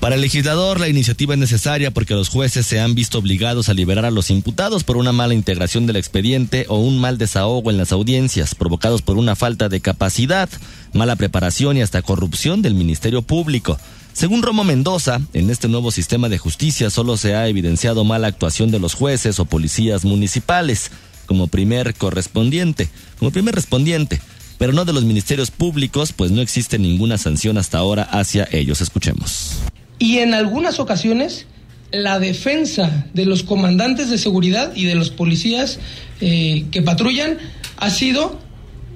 Para 0.00 0.14
el 0.14 0.20
legislador, 0.20 0.78
la 0.78 0.88
iniciativa 0.88 1.34
es 1.34 1.40
necesaria 1.40 1.90
porque 1.90 2.14
los 2.14 2.28
jueces 2.28 2.64
se 2.64 2.78
han 2.78 2.94
visto 2.94 3.18
obligados 3.18 3.68
a 3.68 3.74
liberar 3.74 4.04
a 4.04 4.12
los 4.12 4.30
imputados 4.30 4.84
por 4.84 4.96
una 4.96 5.10
mala 5.10 5.34
integración 5.34 5.86
del 5.86 5.96
expediente 5.96 6.66
o 6.68 6.78
un 6.78 7.00
mal 7.00 7.18
desahogo 7.18 7.72
en 7.72 7.78
las 7.78 7.90
audiencias, 7.90 8.54
provocados 8.54 9.02
por 9.02 9.16
una 9.16 9.34
falta 9.34 9.68
de 9.68 9.80
capacidad, 9.80 10.48
mala 10.92 11.16
preparación 11.16 11.76
y 11.76 11.82
hasta 11.82 12.02
corrupción 12.02 12.62
del 12.62 12.74
Ministerio 12.74 13.22
Público. 13.22 13.76
Según 14.12 14.42
Romo 14.42 14.62
Mendoza, 14.62 15.20
en 15.32 15.50
este 15.50 15.66
nuevo 15.66 15.90
sistema 15.90 16.28
de 16.28 16.38
justicia 16.38 16.90
solo 16.90 17.16
se 17.16 17.34
ha 17.34 17.48
evidenciado 17.48 18.04
mala 18.04 18.28
actuación 18.28 18.70
de 18.70 18.78
los 18.78 18.94
jueces 18.94 19.40
o 19.40 19.46
policías 19.46 20.04
municipales 20.04 20.92
como 21.26 21.48
primer 21.48 21.94
correspondiente, 21.94 22.88
como 23.18 23.32
primer 23.32 23.56
respondiente, 23.56 24.20
pero 24.58 24.72
no 24.72 24.84
de 24.84 24.92
los 24.92 25.04
ministerios 25.04 25.50
públicos, 25.50 26.12
pues 26.12 26.30
no 26.30 26.40
existe 26.40 26.78
ninguna 26.78 27.18
sanción 27.18 27.58
hasta 27.58 27.78
ahora 27.78 28.04
hacia 28.04 28.48
ellos. 28.52 28.80
Escuchemos. 28.80 29.56
Y 29.98 30.18
en 30.18 30.34
algunas 30.34 30.78
ocasiones 30.80 31.46
la 31.90 32.18
defensa 32.18 33.06
de 33.14 33.24
los 33.24 33.42
comandantes 33.42 34.10
de 34.10 34.18
seguridad 34.18 34.72
y 34.74 34.84
de 34.84 34.94
los 34.94 35.10
policías 35.10 35.78
eh, 36.20 36.66
que 36.70 36.82
patrullan 36.82 37.38
ha 37.76 37.90
sido, 37.90 38.38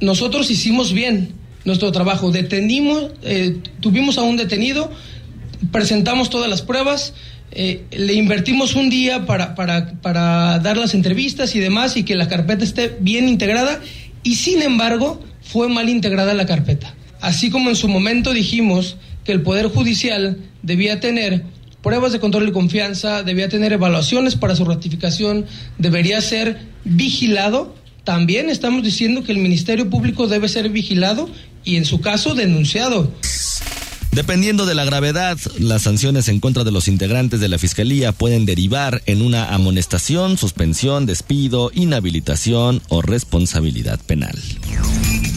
nosotros 0.01 0.51
hicimos 0.51 0.93
bien 0.93 1.31
nuestro 1.65 1.93
trabajo, 1.93 2.31
detenimos, 2.31 3.13
eh, 3.23 3.59
tuvimos 3.81 4.19
a 4.19 4.23
un 4.23 4.37
detenido, 4.37 4.91
presentamos 5.71 6.29
todas 6.29 6.51
las 6.51 6.61
pruebas, 6.61 7.15
eh, 7.53 7.85
le 7.93 8.15
invertimos 8.15 8.75
un 8.75 8.91
día 8.91 9.27
para, 9.27 9.55
para, 9.55 9.93
para 10.01 10.59
dar 10.59 10.77
las 10.77 10.95
entrevistas 10.95 11.55
y 11.55 11.61
demás 11.61 11.97
y 11.97 12.03
que 12.03 12.17
la 12.17 12.29
carpeta 12.29 12.65
esté 12.65 12.97
bien 13.01 13.29
integrada 13.29 13.81
y 14.23 14.37
sin 14.37 14.63
embargo 14.63 15.21
fue 15.43 15.69
mal 15.69 15.89
integrada 15.89 16.35
la 16.35 16.47
carpeta. 16.47 16.95
Así 17.21 17.51
como 17.51 17.71
en 17.71 17.77
su 17.77 17.89
momento 17.89 18.33
dijimos 18.33 18.97
que 19.25 19.33
el 19.33 19.43
Poder 19.43 19.69
Judicial 19.69 20.39
debía 20.63 21.01
tener 21.01 21.45
pruebas 21.83 22.13
de 22.13 22.21
control 22.21 22.49
y 22.49 22.53
confianza, 22.53 23.23
debía 23.23 23.49
tener 23.49 23.73
evaluaciones 23.73 24.37
para 24.37 24.57
su 24.57 24.65
ratificación, 24.65 25.47
debería 25.79 26.21
ser 26.21 26.59
vigilado. 26.85 27.75
También 28.05 28.49
estamos 28.49 28.83
diciendo 28.83 29.23
que 29.23 29.33
el 29.33 29.39
Ministerio 29.39 29.91
Público 29.91 30.27
debe 30.27 30.49
ser 30.49 30.69
vigilado 30.69 31.29
y 31.65 31.77
en 31.77 31.85
su 31.85 32.01
caso 32.01 32.35
denunciado. 32.35 33.13
Dependiendo 34.13 34.67
de 34.67 34.75
la 34.75 34.85
gravedad, 34.85 35.39
las 35.59 35.83
sanciones 35.83 36.29
en 36.29 36.39
contra 36.39 36.65
de 36.65 36.71
los 36.71 36.87
integrantes 36.87 37.41
de 37.41 37.49
la 37.49 37.59
Fiscalía 37.59 38.13
pueden 38.13 38.45
derivar 38.45 39.01
en 39.07 39.23
una 39.23 39.55
amonestación, 39.55 40.37
suspensión, 40.37 41.07
despido, 41.07 41.71
inhabilitación 41.75 42.83
o 42.91 43.01
responsabilidad 43.01 43.99
penal. 44.05 44.39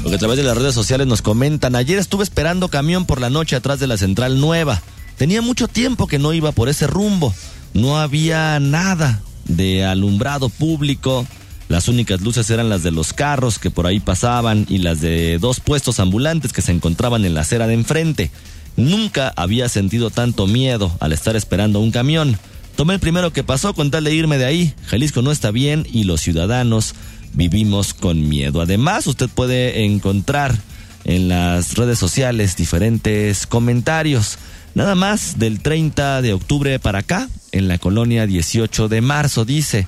Lo 0.05 0.11
que 0.11 0.17
a 0.17 0.19
través 0.19 0.37
de 0.37 0.43
las 0.43 0.55
redes 0.55 0.75
sociales 0.75 1.07
nos 1.07 1.23
comentan, 1.23 1.75
ayer 1.75 1.97
estuve 1.97 2.23
esperando 2.23 2.67
camión 2.67 3.07
por 3.07 3.19
la 3.19 3.31
noche 3.31 3.55
atrás 3.55 3.79
de 3.79 3.87
la 3.87 3.97
Central 3.97 4.39
Nueva. 4.39 4.83
Tenía 5.17 5.41
mucho 5.41 5.67
tiempo 5.67 6.05
que 6.05 6.19
no 6.19 6.31
iba 6.31 6.51
por 6.51 6.69
ese 6.69 6.85
rumbo. 6.85 7.33
No 7.73 7.97
había 7.97 8.59
nada 8.59 9.23
de 9.45 9.83
alumbrado 9.83 10.49
público. 10.49 11.25
Las 11.69 11.87
únicas 11.87 12.21
luces 12.21 12.47
eran 12.51 12.69
las 12.69 12.83
de 12.83 12.91
los 12.91 13.13
carros 13.13 13.57
que 13.57 13.71
por 13.71 13.87
ahí 13.87 13.99
pasaban 13.99 14.67
y 14.69 14.77
las 14.77 15.01
de 15.01 15.39
dos 15.39 15.59
puestos 15.59 15.99
ambulantes 15.99 16.53
que 16.53 16.61
se 16.61 16.71
encontraban 16.71 17.25
en 17.25 17.33
la 17.33 17.41
acera 17.41 17.65
de 17.65 17.73
enfrente. 17.73 18.29
Nunca 18.77 19.33
había 19.35 19.69
sentido 19.69 20.11
tanto 20.11 20.45
miedo 20.45 20.95
al 20.99 21.13
estar 21.13 21.35
esperando 21.35 21.79
un 21.79 21.89
camión. 21.89 22.37
Tomé 22.75 22.93
el 22.93 22.99
primero 22.99 23.33
que 23.33 23.43
pasó 23.43 23.73
con 23.73 23.89
tal 23.89 24.03
de 24.03 24.13
irme 24.13 24.37
de 24.37 24.45
ahí. 24.45 24.75
Jalisco 24.85 25.23
no 25.23 25.31
está 25.31 25.49
bien 25.49 25.87
y 25.91 26.03
los 26.03 26.21
ciudadanos 26.21 26.93
vivimos 27.35 27.93
con 27.93 28.27
miedo. 28.27 28.61
Además, 28.61 29.07
usted 29.07 29.29
puede 29.29 29.85
encontrar 29.85 30.55
en 31.03 31.27
las 31.27 31.75
redes 31.75 31.99
sociales 31.99 32.55
diferentes 32.55 33.45
comentarios. 33.47 34.37
Nada 34.73 34.95
más 34.95 35.39
del 35.39 35.61
30 35.61 36.21
de 36.21 36.33
octubre 36.33 36.79
para 36.79 36.99
acá, 36.99 37.29
en 37.51 37.67
la 37.67 37.77
colonia 37.77 38.25
18 38.25 38.87
de 38.89 39.01
marzo, 39.01 39.45
dice, 39.45 39.87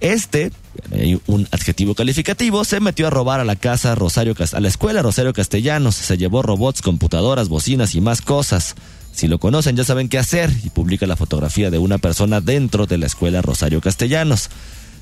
este, 0.00 0.50
un 1.26 1.46
adjetivo 1.50 1.94
calificativo, 1.94 2.64
se 2.64 2.80
metió 2.80 3.06
a 3.06 3.10
robar 3.10 3.40
a 3.40 3.44
la 3.44 3.56
casa 3.56 3.94
Rosario, 3.94 4.34
a 4.52 4.60
la 4.60 4.68
escuela 4.68 5.02
Rosario 5.02 5.32
Castellanos, 5.32 5.94
se 5.94 6.16
llevó 6.16 6.42
robots, 6.42 6.82
computadoras, 6.82 7.48
bocinas 7.48 7.94
y 7.94 8.00
más 8.00 8.22
cosas. 8.22 8.74
Si 9.12 9.28
lo 9.28 9.38
conocen 9.38 9.76
ya 9.76 9.84
saben 9.84 10.08
qué 10.08 10.18
hacer 10.18 10.50
y 10.64 10.70
publica 10.70 11.06
la 11.06 11.16
fotografía 11.16 11.70
de 11.70 11.78
una 11.78 11.98
persona 11.98 12.40
dentro 12.40 12.86
de 12.86 12.96
la 12.96 13.06
escuela 13.06 13.42
Rosario 13.42 13.80
Castellanos. 13.80 14.48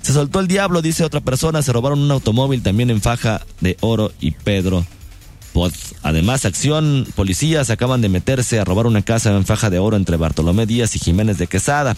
Se 0.02 0.12
soltó 0.12 0.40
el 0.40 0.48
diablo, 0.48 0.82
dice 0.82 1.04
otra 1.04 1.20
persona. 1.20 1.62
Se 1.62 1.72
robaron 1.72 2.00
un 2.00 2.10
automóvil 2.10 2.62
también 2.62 2.90
en 2.90 3.00
faja 3.00 3.42
de 3.60 3.76
oro 3.80 4.12
y 4.20 4.30
Pedro 4.32 4.84
Además, 6.02 6.44
acción, 6.44 7.06
policías 7.14 7.70
acaban 7.70 8.00
de 8.00 8.08
meterse 8.08 8.58
a 8.58 8.64
robar 8.64 8.86
una 8.86 9.02
casa 9.02 9.34
en 9.34 9.44
faja 9.44 9.68
de 9.68 9.78
oro 9.78 9.96
entre 9.96 10.16
Bartolomé 10.16 10.66
Díaz 10.66 10.96
y 10.96 10.98
Jiménez 10.98 11.38
de 11.38 11.46
Quesada. 11.46 11.96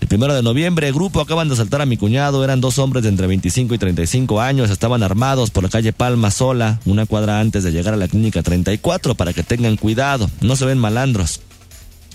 El 0.00 0.08
primero 0.08 0.34
de 0.34 0.42
noviembre, 0.42 0.92
grupo 0.92 1.20
acaban 1.20 1.48
de 1.48 1.54
asaltar 1.54 1.80
a 1.80 1.86
mi 1.86 1.96
cuñado. 1.96 2.44
Eran 2.44 2.60
dos 2.60 2.78
hombres 2.78 3.04
de 3.04 3.08
entre 3.10 3.26
25 3.26 3.74
y 3.74 3.78
35 3.78 4.40
años. 4.40 4.70
Estaban 4.70 5.02
armados 5.02 5.50
por 5.50 5.64
la 5.64 5.70
calle 5.70 5.92
Palma 5.92 6.30
Sola, 6.30 6.80
una 6.84 7.06
cuadra 7.06 7.40
antes 7.40 7.64
de 7.64 7.72
llegar 7.72 7.94
a 7.94 7.96
la 7.96 8.08
clínica 8.08 8.42
34, 8.42 9.14
para 9.14 9.32
que 9.32 9.42
tengan 9.42 9.76
cuidado. 9.76 10.30
No 10.40 10.56
se 10.56 10.66
ven 10.66 10.78
malandros. 10.78 11.40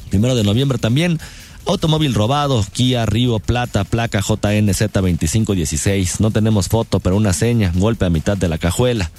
Primero 0.09 0.35
de 0.35 0.43
noviembre 0.43 0.77
también, 0.77 1.19
Automóvil 1.65 2.13
robado, 2.13 2.65
Kia 2.73 3.05
Río 3.05 3.39
Plata, 3.39 3.83
placa 3.83 4.21
JNZ2516. 4.21 6.19
No 6.19 6.31
tenemos 6.31 6.67
foto, 6.67 6.99
pero 6.99 7.15
una 7.15 7.33
seña, 7.33 7.71
golpe 7.75 8.05
a 8.05 8.09
mitad 8.09 8.37
de 8.37 8.49
la 8.49 8.57
cajuela. 8.57 9.11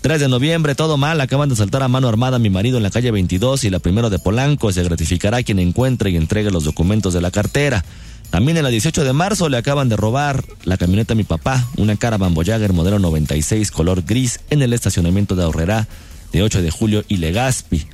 3 0.00 0.18
de 0.18 0.28
noviembre, 0.28 0.74
todo 0.74 0.96
mal, 0.96 1.20
acaban 1.20 1.50
de 1.50 1.56
saltar 1.56 1.82
a 1.82 1.88
mano 1.88 2.08
armada 2.08 2.36
a 2.36 2.38
mi 2.38 2.48
marido 2.48 2.78
en 2.78 2.84
la 2.84 2.90
calle 2.90 3.10
22 3.10 3.64
y 3.64 3.70
la 3.70 3.80
primero 3.80 4.08
de 4.08 4.18
Polanco, 4.18 4.72
se 4.72 4.82
gratificará 4.82 5.42
quien 5.42 5.58
encuentre 5.58 6.08
y 6.10 6.16
entregue 6.16 6.50
los 6.50 6.64
documentos 6.64 7.12
de 7.12 7.20
la 7.20 7.30
cartera. 7.30 7.84
También 8.30 8.56
en 8.56 8.62
la 8.62 8.70
18 8.70 9.04
de 9.04 9.12
marzo 9.12 9.50
le 9.50 9.58
acaban 9.58 9.90
de 9.90 9.96
robar 9.96 10.44
la 10.64 10.78
camioneta 10.78 11.12
a 11.12 11.16
mi 11.16 11.24
papá, 11.24 11.68
una 11.76 11.96
Caravan 11.96 12.32
Voyager 12.32 12.72
modelo 12.72 12.98
96 12.98 13.70
color 13.72 14.02
gris 14.02 14.40
en 14.48 14.62
el 14.62 14.72
estacionamiento 14.72 15.34
de 15.34 15.42
Ahorrera 15.42 15.86
de 16.32 16.42
8 16.44 16.62
de 16.62 16.70
julio 16.70 17.04
y 17.08 17.18
Legazpi. 17.18 17.86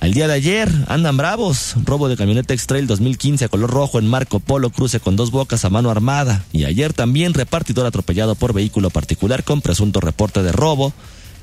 Al 0.00 0.14
día 0.14 0.26
de 0.26 0.32
ayer 0.32 0.72
andan 0.88 1.18
bravos, 1.18 1.74
robo 1.84 2.08
de 2.08 2.16
camioneta 2.16 2.54
X-Trail 2.54 2.86
2015 2.86 3.44
a 3.44 3.48
color 3.48 3.70
rojo 3.70 3.98
en 3.98 4.06
Marco 4.06 4.40
Polo, 4.40 4.70
cruce 4.70 4.98
con 4.98 5.14
dos 5.14 5.30
bocas 5.30 5.66
a 5.66 5.70
mano 5.70 5.90
armada. 5.90 6.42
Y 6.52 6.64
ayer 6.64 6.94
también 6.94 7.34
repartidor 7.34 7.84
atropellado 7.84 8.34
por 8.34 8.54
vehículo 8.54 8.88
particular 8.88 9.44
con 9.44 9.60
presunto 9.60 10.00
reporte 10.00 10.42
de 10.42 10.52
robo 10.52 10.94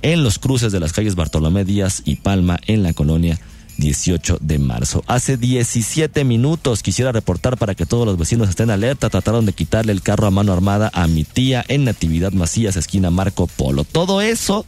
en 0.02 0.24
los 0.24 0.39
cruces 0.39 0.72
de 0.72 0.80
las 0.80 0.91
calles 0.91 1.13
Bartolomé 1.13 1.65
Díaz 1.65 2.02
y 2.04 2.15
Palma 2.15 2.58
en 2.65 2.82
la 2.82 2.93
colonia 2.93 3.39
18 3.78 4.39
de 4.41 4.58
marzo. 4.58 5.04
Hace 5.06 5.38
17 5.38 6.24
minutos 6.24 6.82
quisiera 6.82 7.12
reportar 7.12 7.58
para 7.58 7.76
que 7.76 7.86
todos 7.86 8.08
los 8.08 8.17
vecinos 8.17 8.50
estén 8.50 8.72
alerta. 8.72 9.12
Trataron 9.12 9.46
de 9.46 9.54
quitarle 9.54 9.91
el 9.91 10.02
carro 10.02 10.26
a 10.26 10.32
mano 10.32 10.52
armada 10.52 10.89
a 10.96 11.06
mi 11.06 11.26
tía 11.26 11.63
en 11.67 11.86
Natividad 11.86 12.32
Macías, 12.32 12.76
esquina 12.76 13.12
Marco 13.12 13.46
Polo. 13.46 13.84
Todo 13.84 14.20
eso 14.20 14.65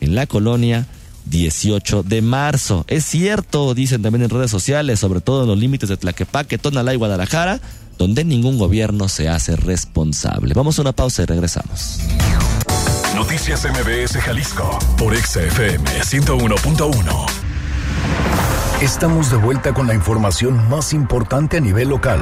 en 0.00 0.14
la 0.14 0.26
colonia 0.26 0.86
18 1.26 2.02
de 2.02 2.22
marzo. 2.22 2.84
Es 2.88 3.04
cierto, 3.04 3.74
dicen 3.74 4.02
también 4.02 4.24
en 4.24 4.30
redes 4.30 4.50
sociales, 4.50 5.00
sobre 5.00 5.20
todo 5.20 5.42
en 5.42 5.48
los 5.48 5.58
límites 5.58 5.88
de 5.88 5.96
Tlaquepaque, 5.96 6.58
Tonalá 6.58 6.94
y 6.94 6.96
Guadalajara, 6.96 7.60
donde 7.98 8.24
ningún 8.24 8.58
gobierno 8.58 9.08
se 9.08 9.28
hace 9.28 9.56
responsable. 9.56 10.54
Vamos 10.54 10.78
a 10.78 10.82
una 10.82 10.92
pausa 10.92 11.22
y 11.22 11.26
regresamos. 11.26 11.98
Noticias 13.14 13.64
MBS 13.64 14.20
Jalisco 14.20 14.78
por 14.98 15.16
XFM 15.16 15.84
101.1. 16.02 17.26
Estamos 18.82 19.30
de 19.30 19.38
vuelta 19.38 19.72
con 19.72 19.86
la 19.86 19.94
información 19.94 20.68
más 20.68 20.92
importante 20.92 21.56
a 21.56 21.60
nivel 21.60 21.88
local. 21.88 22.20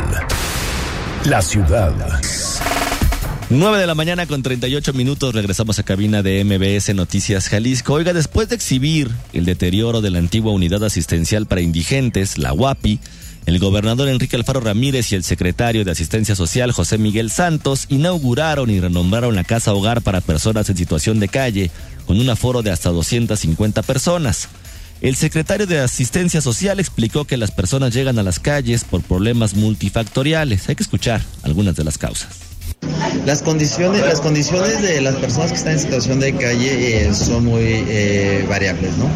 La 1.25 1.43
ciudad. 1.43 1.93
9 3.51 3.79
de 3.79 3.87
la 3.87 3.95
mañana 3.95 4.27
con 4.27 4.43
38 4.43 4.95
minutos 4.95 5.35
regresamos 5.35 5.79
a 5.79 5.83
cabina 5.83 6.23
de 6.23 6.43
MBS 6.45 6.95
Noticias 6.95 7.49
Jalisco. 7.49 7.93
Oiga, 7.93 8.15
después 8.15 8.49
de 8.49 8.55
exhibir 8.55 9.11
el 9.35 9.45
deterioro 9.45 10.01
de 10.01 10.11
la 10.11 10.19
antigua 10.19 10.53
unidad 10.53 10.83
asistencial 10.83 11.45
para 11.45 11.61
indigentes, 11.61 12.39
la 12.39 12.55
UAPI, 12.55 13.01
el 13.45 13.59
gobernador 13.59 14.09
Enrique 14.09 14.37
Alfaro 14.37 14.61
Ramírez 14.61 15.13
y 15.13 15.15
el 15.15 15.25
secretario 15.25 15.85
de 15.85 15.91
Asistencia 15.91 16.35
Social 16.35 16.73
José 16.73 16.97
Miguel 16.97 17.31
Santos 17.31 17.85
inauguraron 17.91 18.71
y 18.71 18.81
renombraron 18.81 19.35
la 19.35 19.45
Casa 19.45 19.75
Hogar 19.75 20.01
para 20.01 20.23
personas 20.23 20.71
en 20.71 20.79
situación 20.79 21.21
de 21.21 21.29
calle, 21.29 21.71
con 22.07 22.19
un 22.19 22.31
aforo 22.31 22.63
de 22.63 22.71
hasta 22.71 22.89
250 22.89 23.83
personas. 23.83 24.49
El 25.03 25.17
secretario 25.17 25.67
de 25.67 25.81
Asistencia 25.81 26.41
Social 26.41 26.81
explicó 26.81 27.27
que 27.27 27.37
las 27.37 27.51
personas 27.51 27.93
llegan 27.93 28.19
a 28.19 28.23
las 28.23 28.39
calles 28.39 28.85
por 28.85 29.03
problemas 29.03 29.55
multifactoriales. 29.55 30.67
Hay 30.71 30.77
que 30.77 30.83
escuchar 30.83 31.21
algunas 31.43 31.77
de 31.77 31.85
las 31.85 31.99
causas. 31.99 32.54
Las 33.27 33.43
condiciones, 33.43 34.03
las 34.03 34.21
condiciones 34.21 34.83
de 34.83 35.01
las 35.01 35.15
personas 35.15 35.51
que 35.51 35.57
están 35.57 35.73
en 35.73 35.79
situación 35.79 36.21
de 36.21 36.35
calle 36.35 37.07
eh, 37.09 37.15
son 37.15 37.47
muy 37.47 37.63
eh, 37.89 38.45
variables, 38.49 38.91
¿no? 38.99 39.09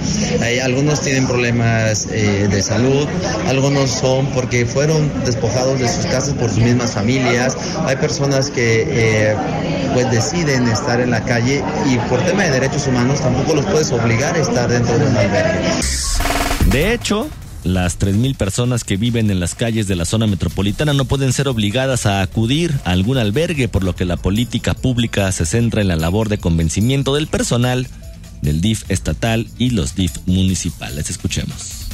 Hay, 0.42 0.60
algunos 0.60 1.02
tienen 1.02 1.26
problemas 1.26 2.08
eh, 2.10 2.48
de 2.50 2.62
salud, 2.62 3.06
algunos 3.48 3.90
son 3.90 4.26
porque 4.28 4.64
fueron 4.64 5.10
despojados 5.26 5.78
de 5.78 5.88
sus 5.88 6.06
casas 6.06 6.32
por 6.34 6.48
sus 6.48 6.60
mismas 6.60 6.92
familias, 6.92 7.54
hay 7.84 7.96
personas 7.96 8.50
que 8.50 9.36
pues 9.92 10.10
deciden 10.10 10.66
estar 10.68 11.00
en 11.00 11.10
la 11.10 11.22
calle 11.24 11.62
y 11.86 11.96
por 12.08 12.20
tema 12.24 12.44
de 12.44 12.50
derechos 12.50 12.86
humanos 12.86 13.20
tampoco 13.20 13.54
los 13.54 13.66
puedes 13.66 13.92
obligar 13.92 14.34
a 14.36 14.38
estar 14.38 14.70
dentro 14.70 14.98
de 14.98 15.06
un 15.06 15.16
albergue. 15.16 15.68
De 16.66 16.94
hecho, 16.94 17.28
las 17.64 17.98
3.000 17.98 18.36
personas 18.36 18.84
que 18.84 18.96
viven 18.96 19.30
en 19.30 19.40
las 19.40 19.54
calles 19.54 19.88
de 19.88 19.96
la 19.96 20.04
zona 20.04 20.26
metropolitana 20.26 20.92
no 20.92 21.04
pueden 21.04 21.32
ser 21.32 21.48
obligadas 21.48 22.06
a 22.06 22.22
acudir 22.22 22.74
a 22.84 22.92
algún 22.92 23.18
albergue, 23.18 23.68
por 23.68 23.84
lo 23.84 23.94
que 23.94 24.04
la 24.04 24.16
política 24.16 24.74
pública 24.74 25.30
se 25.32 25.46
centra 25.46 25.80
en 25.80 25.88
la 25.88 25.96
labor 25.96 26.28
de 26.28 26.38
convencimiento 26.38 27.14
del 27.14 27.26
personal 27.26 27.86
del 28.42 28.60
DIF 28.60 28.90
estatal 28.90 29.48
y 29.58 29.70
los 29.70 29.94
DIF 29.94 30.12
municipales. 30.26 31.10
Escuchemos. 31.10 31.88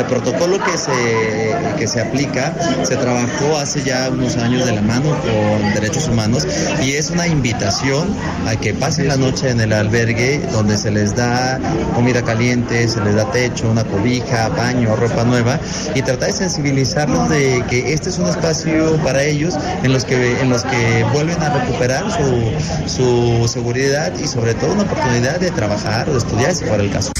El 0.00 0.06
protocolo 0.06 0.58
que 0.64 0.78
se, 0.78 1.76
que 1.76 1.86
se 1.86 2.00
aplica 2.00 2.54
se 2.84 2.96
trabajó 2.96 3.58
hace 3.58 3.82
ya 3.82 4.08
unos 4.08 4.38
años 4.38 4.64
de 4.64 4.72
la 4.72 4.80
mano 4.80 5.10
con 5.20 5.74
derechos 5.74 6.08
humanos 6.08 6.46
y 6.82 6.92
es 6.92 7.10
una 7.10 7.26
invitación 7.26 8.08
a 8.48 8.56
que 8.56 8.72
pasen 8.72 9.08
la 9.08 9.18
noche 9.18 9.50
en 9.50 9.60
el 9.60 9.74
albergue 9.74 10.40
donde 10.52 10.78
se 10.78 10.90
les 10.90 11.14
da 11.14 11.60
comida 11.94 12.22
caliente, 12.22 12.88
se 12.88 12.98
les 13.02 13.14
da 13.14 13.30
techo, 13.30 13.70
una 13.70 13.84
cobija, 13.84 14.48
baño, 14.48 14.96
ropa 14.96 15.24
nueva 15.24 15.60
y 15.94 16.00
tratar 16.00 16.28
de 16.28 16.32
sensibilizarlos 16.32 17.28
de 17.28 17.62
que 17.68 17.92
este 17.92 18.08
es 18.08 18.18
un 18.18 18.26
espacio 18.26 18.96
para 19.04 19.22
ellos 19.22 19.54
en 19.82 19.92
los 19.92 20.06
que, 20.06 20.40
en 20.40 20.48
los 20.48 20.62
que 20.64 21.04
vuelven 21.12 21.42
a 21.42 21.50
recuperar 21.50 22.04
su, 22.10 22.88
su 22.88 23.46
seguridad 23.48 24.14
y 24.18 24.26
sobre 24.26 24.54
todo 24.54 24.72
una 24.72 24.84
oportunidad 24.84 25.38
de 25.38 25.50
trabajar 25.50 26.08
o 26.08 26.12
de 26.12 26.18
estudiar 26.18 26.54
si 26.54 26.64
fuera 26.64 26.82
el 26.82 26.90
caso. 26.90 27.12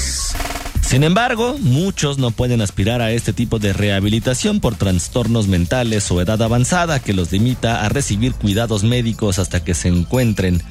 Sin 0.91 1.05
embargo, 1.05 1.55
muchos 1.57 2.17
no 2.17 2.31
pueden 2.31 2.59
aspirar 2.59 3.01
a 3.01 3.13
este 3.13 3.31
tipo 3.31 3.59
de 3.59 3.71
rehabilitación 3.71 4.59
por 4.59 4.75
trastornos 4.75 5.47
mentales 5.47 6.11
o 6.11 6.19
edad 6.19 6.41
avanzada 6.41 6.99
que 6.99 7.13
los 7.13 7.31
limita 7.31 7.85
a 7.85 7.87
recibir 7.87 8.33
cuidados 8.33 8.83
médicos 8.83 9.39
hasta 9.39 9.63
que 9.63 9.73
se 9.73 9.87
encuentren 9.87 10.61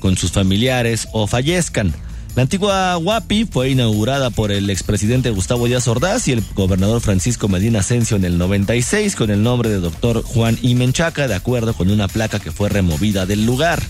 con 0.00 0.18
sus 0.18 0.32
familiares 0.32 1.08
o 1.12 1.26
fallezcan. 1.26 1.94
La 2.36 2.42
antigua 2.42 2.98
WAPI 2.98 3.46
fue 3.46 3.70
inaugurada 3.70 4.28
por 4.28 4.52
el 4.52 4.68
expresidente 4.68 5.30
Gustavo 5.30 5.64
Díaz 5.64 5.88
Ordaz 5.88 6.28
y 6.28 6.32
el 6.32 6.44
gobernador 6.54 7.00
Francisco 7.00 7.48
Medina 7.48 7.78
Asensio 7.78 8.18
en 8.18 8.26
el 8.26 8.36
96 8.36 9.16
con 9.16 9.30
el 9.30 9.42
nombre 9.42 9.70
de 9.70 9.80
doctor 9.80 10.22
Juan 10.22 10.58
I. 10.60 10.74
Menchaca, 10.74 11.26
de 11.26 11.36
acuerdo 11.36 11.72
con 11.72 11.90
una 11.90 12.06
placa 12.06 12.38
que 12.38 12.52
fue 12.52 12.68
removida 12.68 13.24
del 13.24 13.46
lugar. 13.46 13.80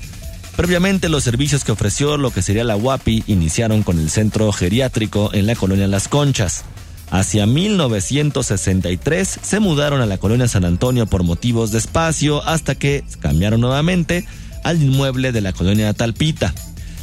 Previamente, 0.60 1.08
los 1.08 1.24
servicios 1.24 1.64
que 1.64 1.72
ofreció 1.72 2.18
lo 2.18 2.32
que 2.32 2.42
sería 2.42 2.64
la 2.64 2.76
UAPI 2.76 3.24
iniciaron 3.28 3.82
con 3.82 3.98
el 3.98 4.10
centro 4.10 4.52
geriátrico 4.52 5.30
en 5.32 5.46
la 5.46 5.54
colonia 5.54 5.88
Las 5.88 6.06
Conchas. 6.06 6.64
Hacia 7.10 7.46
1963 7.46 9.38
se 9.42 9.58
mudaron 9.58 10.02
a 10.02 10.06
la 10.06 10.18
colonia 10.18 10.48
San 10.48 10.66
Antonio 10.66 11.06
por 11.06 11.22
motivos 11.22 11.70
de 11.70 11.78
espacio 11.78 12.46
hasta 12.46 12.74
que 12.74 13.04
cambiaron 13.20 13.62
nuevamente 13.62 14.26
al 14.62 14.82
inmueble 14.82 15.32
de 15.32 15.40
la 15.40 15.54
colonia 15.54 15.94
Talpita. 15.94 16.52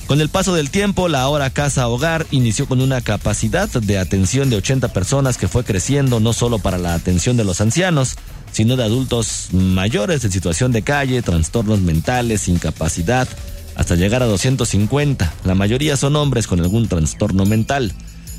Con 0.08 0.22
el 0.22 0.30
paso 0.30 0.56
del 0.56 0.70
tiempo, 0.70 1.10
la 1.10 1.22
ahora 1.22 1.50
Casa 1.50 1.90
Hogar 1.90 2.26
inició 2.32 2.66
con 2.66 2.80
una 2.80 3.02
capacidad 3.02 3.68
de 3.68 3.98
atención 3.98 4.50
de 4.50 4.56
80 4.56 4.94
personas 4.94 5.38
que 5.38 5.50
fue 5.50 5.66
creciendo 5.66 6.22
no 6.22 6.32
solo 6.32 6.60
para 6.60 6.78
la 6.78 6.94
atención 6.94 7.36
de 7.36 7.44
los 7.44 7.60
ancianos, 7.60 8.16
sino 8.54 8.78
de 8.78 8.86
adultos 8.86 9.50
mayores 9.52 10.24
en 10.24 10.32
situación 10.32 10.72
de 10.72 10.82
calle, 10.82 11.22
trastornos 11.22 11.82
mentales, 11.82 12.48
incapacidad, 12.48 13.28
hasta 13.76 13.96
llegar 13.96 14.24
a 14.24 14.28
250. 14.28 15.34
La 15.44 15.56
mayoría 15.56 15.98
son 15.98 16.16
hombres 16.16 16.48
con 16.48 16.62
algún 16.62 16.88
trastorno 16.88 17.46
mental. 17.46 17.94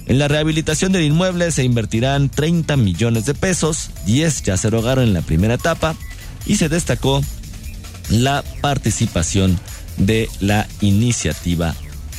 En 0.07 0.19
la 0.19 0.27
rehabilitación 0.27 0.93
del 0.93 1.03
inmueble 1.03 1.53
se 1.53 1.65
invertirán 1.65 2.31
30 2.31 2.79
millones 2.79 3.27
de 3.27 3.35
pesos, 3.35 3.91
10 4.07 4.43
ya 4.43 4.57
se 4.57 4.71
rogaron 4.71 5.05
en 5.05 5.13
la 5.13 5.21
primera 5.21 5.53
etapa 5.53 5.95
y 6.47 6.57
se 6.57 6.71
destacó 6.71 7.21
la 8.09 8.43
participación 8.63 9.61
de 9.99 10.29
la 10.41 10.67
iniciativa 10.81 11.75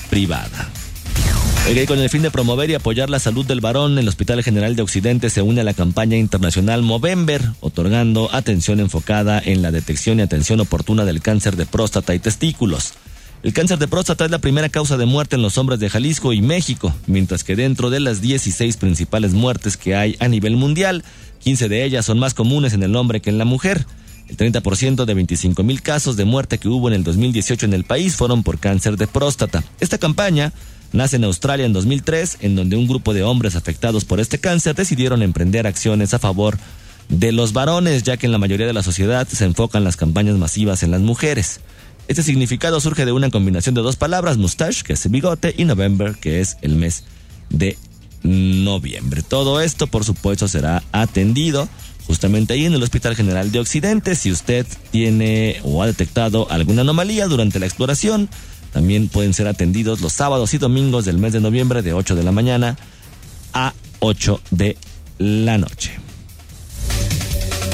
privada 0.10 0.70
con 1.88 2.00
el 2.00 2.10
fin 2.10 2.24
de 2.24 2.32
promover 2.32 2.70
y 2.70 2.74
apoyar 2.74 3.10
la 3.10 3.20
salud 3.20 3.46
del 3.46 3.62
varón, 3.62 3.98
el 4.00 4.08
Hospital 4.08 4.44
General 4.44 4.76
de 4.76 4.82
Occidente 4.82 5.30
se 5.30 5.44
une 5.44 5.62
a 5.62 5.64
la 5.64 5.76
campaña 5.76 6.18
internacional 6.18 6.82
Movember, 6.82 7.44
otorgando 7.62 8.28
atención 8.34 8.80
enfocada 8.80 9.42
en 9.44 9.62
la 9.62 9.72
detección 9.72 10.20
y 10.20 10.24
atención 10.24 10.60
oportuna 10.60 11.06
del 11.06 11.22
cáncer 11.22 11.56
de 11.56 11.68
próstata 11.68 12.16
y 12.16 12.20
testículos. 12.20 12.94
El 13.44 13.54
cáncer 13.54 13.78
de 13.78 13.88
próstata 13.88 14.26
es 14.26 14.32
la 14.32 14.40
primera 14.40 14.68
causa 14.68 14.98
de 14.98 15.06
muerte 15.06 15.36
en 15.36 15.42
los 15.44 15.58
hombres 15.58 15.80
de 15.80 15.90
Jalisco 15.90 16.34
y 16.34 16.42
México, 16.42 16.94
mientras 17.06 17.44
que 17.44 17.56
dentro 17.56 17.90
de 17.90 18.00
las 18.00 18.20
16 18.20 18.76
principales 18.78 19.34
muertes 19.34 19.78
que 19.78 19.96
hay 19.96 20.18
a 20.20 20.28
nivel 20.28 20.58
mundial, 20.58 21.04
15 21.40 21.70
de 21.70 21.86
ellas 21.86 22.06
son 22.06 22.20
más 22.20 22.34
comunes 22.34 22.74
en 22.74 22.84
el 22.84 22.96
hombre 22.96 23.22
que 23.22 23.30
en 23.30 23.38
la 23.38 23.46
mujer. 23.46 23.86
El 24.30 24.38
30% 24.38 25.06
de 25.06 25.14
25 25.14 25.64
mil 25.64 25.82
casos 25.82 26.16
de 26.16 26.26
muerte 26.26 26.60
que 26.60 26.70
hubo 26.70 26.88
en 26.88 26.94
el 26.94 27.04
2018 27.04 27.66
en 27.66 27.74
el 27.74 27.84
país 27.84 28.16
fueron 28.16 28.44
por 28.44 28.60
cáncer 28.60 28.96
de 28.96 29.08
próstata. 29.08 29.64
Esta 29.80 29.98
campaña 29.98 30.54
Nace 30.92 31.18
en 31.18 31.24
Australia 31.24 31.66
en 31.66 31.74
2003, 31.74 32.38
en 32.42 32.56
donde 32.56 32.76
un 32.76 32.88
grupo 32.88 33.14
de 33.14 33.24
hombres 33.24 33.56
afectados 33.56 34.06
por 34.06 34.20
este 34.20 34.40
cáncer 34.40 34.76
decidieron 34.76 35.22
emprender 35.22 35.68
acciones 35.68 36.14
a 36.14 36.20
favor 36.20 36.58
de 37.10 37.32
los 37.32 37.54
varones, 37.54 38.04
ya 38.04 38.18
que 38.18 38.26
en 38.26 38.32
la 38.32 38.40
mayoría 38.40 38.66
de 38.66 38.74
la 38.74 38.84
sociedad 38.84 39.28
se 39.28 39.46
enfocan 39.46 39.84
las 39.84 39.98
campañas 39.98 40.38
masivas 40.38 40.82
en 40.82 40.92
las 40.92 41.02
mujeres. 41.02 41.60
Este 42.08 42.24
significado 42.24 42.80
surge 42.80 43.06
de 43.06 43.12
una 43.12 43.30
combinación 43.30 43.76
de 43.76 43.82
dos 43.82 43.98
palabras, 43.98 44.38
mustache, 44.38 44.84
que 44.84 44.94
es 44.94 45.12
bigote, 45.12 45.54
y 45.56 45.66
November, 45.66 46.16
que 46.20 46.42
es 46.42 46.58
el 46.62 46.76
mes 46.76 47.04
de 47.52 47.78
noviembre. 48.24 49.22
Todo 49.22 49.62
esto, 49.62 49.86
por 49.86 50.04
supuesto, 50.04 50.48
será 50.48 50.82
atendido 50.92 51.70
justamente 52.10 52.56
ahí 52.56 52.66
en 52.66 52.74
el 52.74 52.82
Hospital 52.82 53.16
General 53.16 53.52
de 53.52 53.60
Occidente. 53.60 54.16
Si 54.16 54.32
usted 54.32 54.66
tiene 54.90 55.58
o 55.64 55.84
ha 55.84 55.86
detectado 55.86 56.50
alguna 56.50 56.82
anomalía 56.82 57.28
durante 57.28 57.60
la 57.60 57.68
exploración, 57.68 58.30
También 58.74 59.10
pueden 59.10 59.34
ser 59.34 59.48
atendidos 59.48 60.02
los 60.02 60.14
sábados 60.14 60.54
y 60.54 60.60
domingos 60.60 61.06
del 61.06 61.18
mes 61.18 61.34
de 61.34 61.40
noviembre 61.40 61.82
de 61.82 61.94
8 61.94 62.16
de 62.16 62.24
la 62.24 62.32
mañana 62.32 62.78
a 63.52 63.74
8 64.00 64.42
de 64.52 64.78
la 65.18 65.58
noche. 65.58 65.92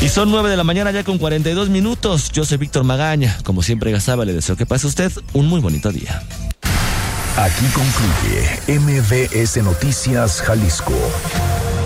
Y 0.01 0.07
son 0.07 0.31
9 0.31 0.49
de 0.49 0.55
la 0.55 0.63
mañana 0.63 0.91
ya 0.91 1.03
con 1.03 1.17
42 1.17 1.69
minutos. 1.69 2.31
Yo 2.31 2.45
soy 2.45 2.57
Víctor 2.57 2.86
Magaña. 2.86 3.38
Como 3.43 3.61
siempre, 3.61 3.91
Gazaba, 3.91 4.23
le 4.23 4.33
deseo 4.33 4.55
que 4.55 4.65
pase 4.65 4.88
usted 4.88 5.11
un 5.33 5.47
muy 5.47 5.59
bonito 5.59 5.91
día. 5.91 6.23
Aquí 7.38 7.65
concluye 7.73 8.79
MBS 8.79 9.63
Noticias 9.63 10.41
Jalisco. 10.41 10.93